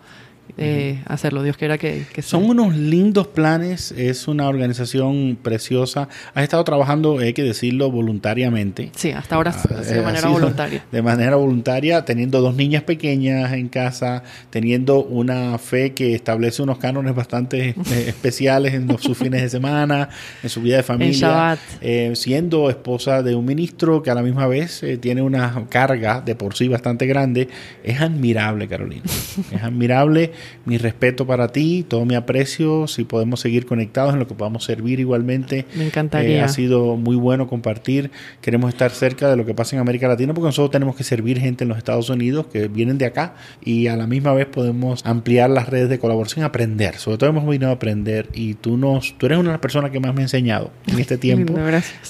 eh, 0.56 1.02
hacerlo. 1.06 1.42
Dios 1.42 1.56
quiera 1.56 1.78
que, 1.78 2.06
que 2.12 2.22
sea. 2.22 2.30
Son 2.30 2.44
unos 2.44 2.74
lindos 2.74 3.26
planes, 3.28 3.92
es 3.92 4.26
una 4.28 4.48
organización 4.48 5.38
preciosa. 5.40 6.08
Has 6.34 6.44
estado 6.44 6.64
trabajando, 6.64 7.18
hay 7.18 7.32
que 7.32 7.42
decirlo, 7.42 7.90
voluntariamente. 7.90 8.90
Sí, 8.96 9.10
hasta 9.10 9.36
ahora 9.36 9.50
Ah, 9.50 9.80
de 9.80 9.98
eh, 9.98 10.02
manera 10.02 10.28
voluntaria. 10.28 10.84
De 10.90 11.02
manera 11.02 11.36
voluntaria, 11.36 12.04
teniendo 12.04 12.40
dos 12.40 12.54
niñas 12.54 12.82
pequeñas 12.82 13.52
en 13.52 13.68
casa, 13.68 14.22
teniendo 14.50 15.02
una 15.02 15.58
fe 15.58 15.92
que 15.92 16.14
establece 16.14 16.62
unos 16.62 16.78
cánones 16.78 17.14
bastante 17.14 17.70
eh, 17.90 18.04
especiales 18.06 18.74
en 18.74 18.86
los, 18.86 19.02
sus 19.02 19.16
fines 19.16 19.42
de 19.42 19.48
semana, 19.48 20.08
en 20.42 20.48
su 20.48 20.60
vida 20.60 20.76
de 20.76 20.82
familia. 20.82 21.28
Shabbat. 21.28 21.58
Eh, 21.80 22.12
siendo 22.14 22.70
esposa 22.70 23.22
de 23.22 23.34
un 23.34 23.44
ministro 23.44 24.02
que 24.02 24.10
a 24.10 24.14
la 24.14 24.22
misma 24.22 24.46
vez 24.46 24.82
eh, 24.82 24.98
tiene 24.98 25.22
una 25.22 25.66
carga 25.68 26.20
de 26.20 26.34
por 26.34 26.54
sí 26.54 26.68
bastante 26.68 27.06
grande, 27.06 27.48
es 27.82 28.00
admirable, 28.00 28.68
Carolina. 28.68 29.02
es 29.52 29.62
admirable 29.62 30.32
mi 30.64 30.78
respeto 30.78 31.26
para 31.26 31.48
ti, 31.48 31.84
todo 31.86 32.04
mi 32.04 32.14
aprecio, 32.14 32.86
si 32.86 33.04
podemos 33.04 33.40
seguir 33.40 33.66
conectados 33.66 34.12
en 34.12 34.18
lo 34.18 34.26
que 34.26 34.34
podamos 34.34 34.64
servir 34.64 35.00
igualmente. 35.00 35.66
Me 35.74 35.86
encantaría. 35.86 36.38
Eh, 36.38 36.40
ha 36.42 36.48
sido 36.48 36.96
muy 36.96 37.16
bueno 37.16 37.46
compartir, 37.46 38.10
queremos 38.40 38.72
estar 38.72 38.90
cerca 38.90 39.28
de 39.28 39.36
lo 39.36 39.46
que 39.46 39.54
pasa 39.54 39.76
en 39.76 39.80
América 39.80 40.08
Latina 40.08 40.34
porque 40.34 40.46
nosotros 40.46 40.70
tenemos 40.70 40.96
que 40.96 41.04
servir 41.04 41.38
gente 41.38 41.64
en 41.64 41.68
los 41.68 41.78
Estados 41.78 42.10
Unidos 42.10 42.46
que 42.46 42.68
vienen 42.68 42.98
de 42.98 43.06
acá 43.06 43.34
y 43.64 43.86
a 43.86 43.96
la 43.96 44.06
misma 44.06 44.32
vez 44.32 44.46
podemos 44.46 45.04
ampliar 45.04 45.50
las 45.50 45.68
redes 45.68 45.88
de 45.88 45.98
colaboración, 45.98 46.44
aprender, 46.44 46.96
sobre 46.96 47.18
todo 47.18 47.30
hemos 47.30 47.46
venido 47.46 47.70
a 47.70 47.74
aprender 47.74 48.28
y 48.34 48.54
tú 48.54 48.76
nos, 48.76 49.16
tú 49.18 49.26
eres 49.26 49.38
una 49.38 49.50
de 49.50 49.54
las 49.54 49.60
personas 49.60 49.90
que 49.90 50.00
más 50.00 50.14
me 50.14 50.20
ha 50.20 50.24
enseñado 50.24 50.70
en 50.86 50.98
este 50.98 51.18
tiempo 51.18 51.54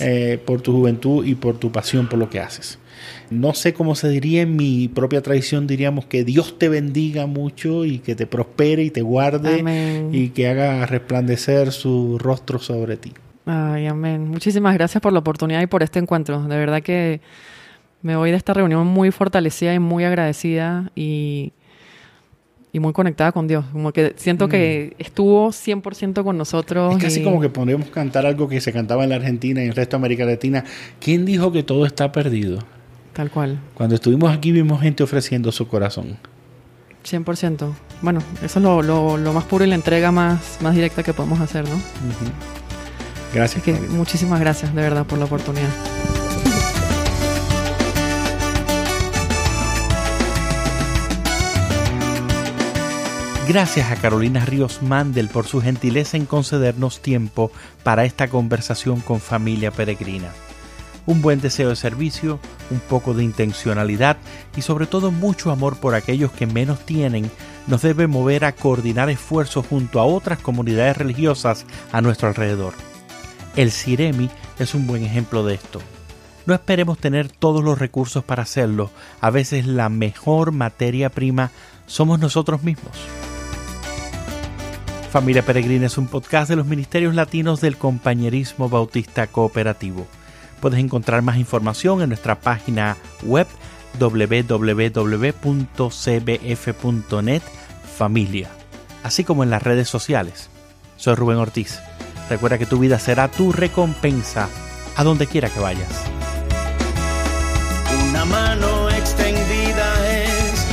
eh, 0.00 0.38
por 0.44 0.60
tu 0.60 0.72
juventud 0.72 1.24
y 1.24 1.34
por 1.34 1.58
tu 1.58 1.70
pasión 1.72 2.08
por 2.08 2.18
lo 2.18 2.30
que 2.30 2.40
haces. 2.40 2.78
No 3.30 3.54
sé 3.54 3.72
cómo 3.72 3.94
se 3.94 4.08
diría 4.08 4.42
en 4.42 4.56
mi 4.56 4.88
propia 4.88 5.22
tradición, 5.22 5.66
diríamos 5.66 6.06
que 6.06 6.24
Dios 6.24 6.58
te 6.58 6.68
bendiga 6.68 7.26
mucho 7.26 7.84
y 7.84 7.98
que 7.98 8.14
te 8.14 8.26
prospere 8.26 8.84
y 8.84 8.90
te 8.90 9.02
guarde 9.02 10.08
y 10.12 10.28
que 10.30 10.48
haga 10.48 10.86
resplandecer 10.86 11.72
su 11.72 12.18
rostro 12.18 12.58
sobre 12.58 12.96
ti. 12.96 13.12
Ay, 13.46 13.86
amén. 13.86 14.28
Muchísimas 14.28 14.74
gracias 14.74 15.02
por 15.02 15.12
la 15.12 15.18
oportunidad 15.18 15.60
y 15.62 15.66
por 15.66 15.82
este 15.82 15.98
encuentro. 15.98 16.42
De 16.42 16.56
verdad 16.56 16.82
que 16.82 17.20
me 18.02 18.16
voy 18.16 18.30
de 18.30 18.36
esta 18.36 18.54
reunión 18.54 18.86
muy 18.86 19.10
fortalecida 19.10 19.74
y 19.74 19.78
muy 19.78 20.04
agradecida 20.04 20.90
y, 20.94 21.52
y 22.72 22.80
muy 22.80 22.92
conectada 22.92 23.32
con 23.32 23.48
Dios. 23.48 23.64
Como 23.72 23.92
que 23.92 24.14
siento 24.16 24.48
que 24.48 24.94
mm. 24.96 25.02
estuvo 25.02 25.48
100% 25.48 26.22
con 26.22 26.36
nosotros. 26.38 26.96
Es 26.96 27.02
casi 27.02 27.22
como 27.22 27.40
que 27.40 27.48
podemos 27.48 27.88
cantar 27.88 28.26
algo 28.26 28.48
que 28.48 28.60
se 28.60 28.72
cantaba 28.72 29.04
en 29.04 29.10
la 29.10 29.16
Argentina 29.16 29.60
y 29.60 29.64
en 29.64 29.70
el 29.70 29.76
resto 29.76 29.96
de 29.96 30.00
América 30.00 30.24
Latina. 30.24 30.64
¿Quién 31.00 31.24
dijo 31.24 31.52
que 31.52 31.62
todo 31.62 31.86
está 31.86 32.12
perdido? 32.12 32.60
Tal 33.12 33.30
cual. 33.30 33.58
Cuando 33.74 33.96
estuvimos 33.96 34.32
aquí 34.32 34.52
vimos 34.52 34.80
gente 34.80 35.02
ofreciendo 35.02 35.50
su 35.52 35.66
corazón. 35.68 36.16
100%. 37.04 37.72
Bueno, 38.02 38.20
eso 38.42 38.58
es 38.58 38.62
lo, 38.62 38.82
lo, 39.16 39.32
más 39.32 39.44
puro 39.44 39.64
y 39.64 39.68
la 39.68 39.74
entrega 39.74 40.12
más, 40.12 40.58
más 40.60 40.74
directa 40.74 41.02
que 41.02 41.12
podemos 41.12 41.40
hacer, 41.40 41.68
¿no? 41.68 41.80
Gracias. 43.34 43.62
Que, 43.62 43.72
muchísimas 43.72 44.40
gracias, 44.40 44.74
de 44.74 44.82
verdad, 44.82 45.06
por 45.06 45.18
la 45.18 45.24
oportunidad. 45.24 45.70
Gracias 53.48 53.90
a 53.90 53.96
Carolina 53.96 54.44
Ríos 54.44 54.80
Mandel 54.80 55.28
por 55.28 55.44
su 55.44 55.60
gentileza 55.60 56.16
en 56.16 56.24
concedernos 56.24 57.00
tiempo 57.00 57.50
para 57.82 58.04
esta 58.04 58.28
conversación 58.28 59.00
con 59.00 59.18
familia 59.18 59.72
peregrina 59.72 60.28
un 61.06 61.22
buen 61.22 61.40
deseo 61.40 61.70
de 61.70 61.76
servicio, 61.76 62.38
un 62.70 62.80
poco 62.80 63.14
de 63.14 63.24
intencionalidad 63.24 64.16
y 64.56 64.62
sobre 64.62 64.86
todo 64.86 65.10
mucho 65.10 65.50
amor 65.50 65.76
por 65.78 65.94
aquellos 65.94 66.32
que 66.32 66.46
menos 66.46 66.80
tienen 66.86 67.30
nos 67.66 67.82
debe 67.82 68.06
mover 68.06 68.44
a 68.44 68.52
coordinar 68.52 69.10
esfuerzos 69.10 69.66
junto 69.66 70.00
a 70.00 70.04
otras 70.04 70.38
comunidades 70.38 70.96
religiosas 70.96 71.66
a 71.92 72.00
nuestro 72.00 72.28
alrededor. 72.28 72.74
El 73.56 73.70
Ciremi 73.72 74.30
es 74.58 74.74
un 74.74 74.86
buen 74.86 75.04
ejemplo 75.04 75.44
de 75.44 75.54
esto. 75.54 75.80
No 76.46 76.54
esperemos 76.54 76.98
tener 76.98 77.28
todos 77.28 77.62
los 77.62 77.78
recursos 77.78 78.24
para 78.24 78.42
hacerlo, 78.42 78.90
a 79.20 79.30
veces 79.30 79.66
la 79.66 79.88
mejor 79.88 80.52
materia 80.52 81.10
prima 81.10 81.50
somos 81.86 82.18
nosotros 82.18 82.62
mismos. 82.62 82.92
Familia 85.10 85.44
Peregrina 85.44 85.86
es 85.86 85.98
un 85.98 86.06
podcast 86.06 86.48
de 86.48 86.56
los 86.56 86.66
Ministerios 86.66 87.16
Latinos 87.16 87.60
del 87.60 87.76
Compañerismo 87.76 88.68
Bautista 88.68 89.26
Cooperativo. 89.26 90.06
Puedes 90.60 90.78
encontrar 90.80 91.22
más 91.22 91.36
información 91.38 92.02
en 92.02 92.10
nuestra 92.10 92.40
página 92.40 92.96
web 93.22 93.46
www.cbf.net 93.98 94.52
familia, 97.96 98.48
así 99.02 99.24
como 99.24 99.42
en 99.42 99.50
las 99.50 99.62
redes 99.62 99.88
sociales. 99.88 100.48
Soy 100.96 101.14
Rubén 101.14 101.38
Ortiz. 101.38 101.80
Recuerda 102.28 102.58
que 102.58 102.66
tu 102.66 102.78
vida 102.78 102.98
será 102.98 103.28
tu 103.28 103.52
recompensa 103.52 104.48
a 104.96 105.04
donde 105.04 105.26
quiera 105.26 105.48
que 105.48 105.60
vayas. 105.60 105.90
Una 108.08 108.24
mano 108.24 108.90
extendida 108.90 110.10
es 110.10 110.66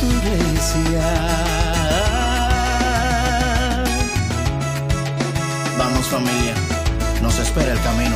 tu 0.00 0.06
Vamos 5.78 6.06
familia, 6.06 6.54
nos 7.22 7.38
espera 7.38 7.72
el 7.72 7.80
camino. 7.80 8.09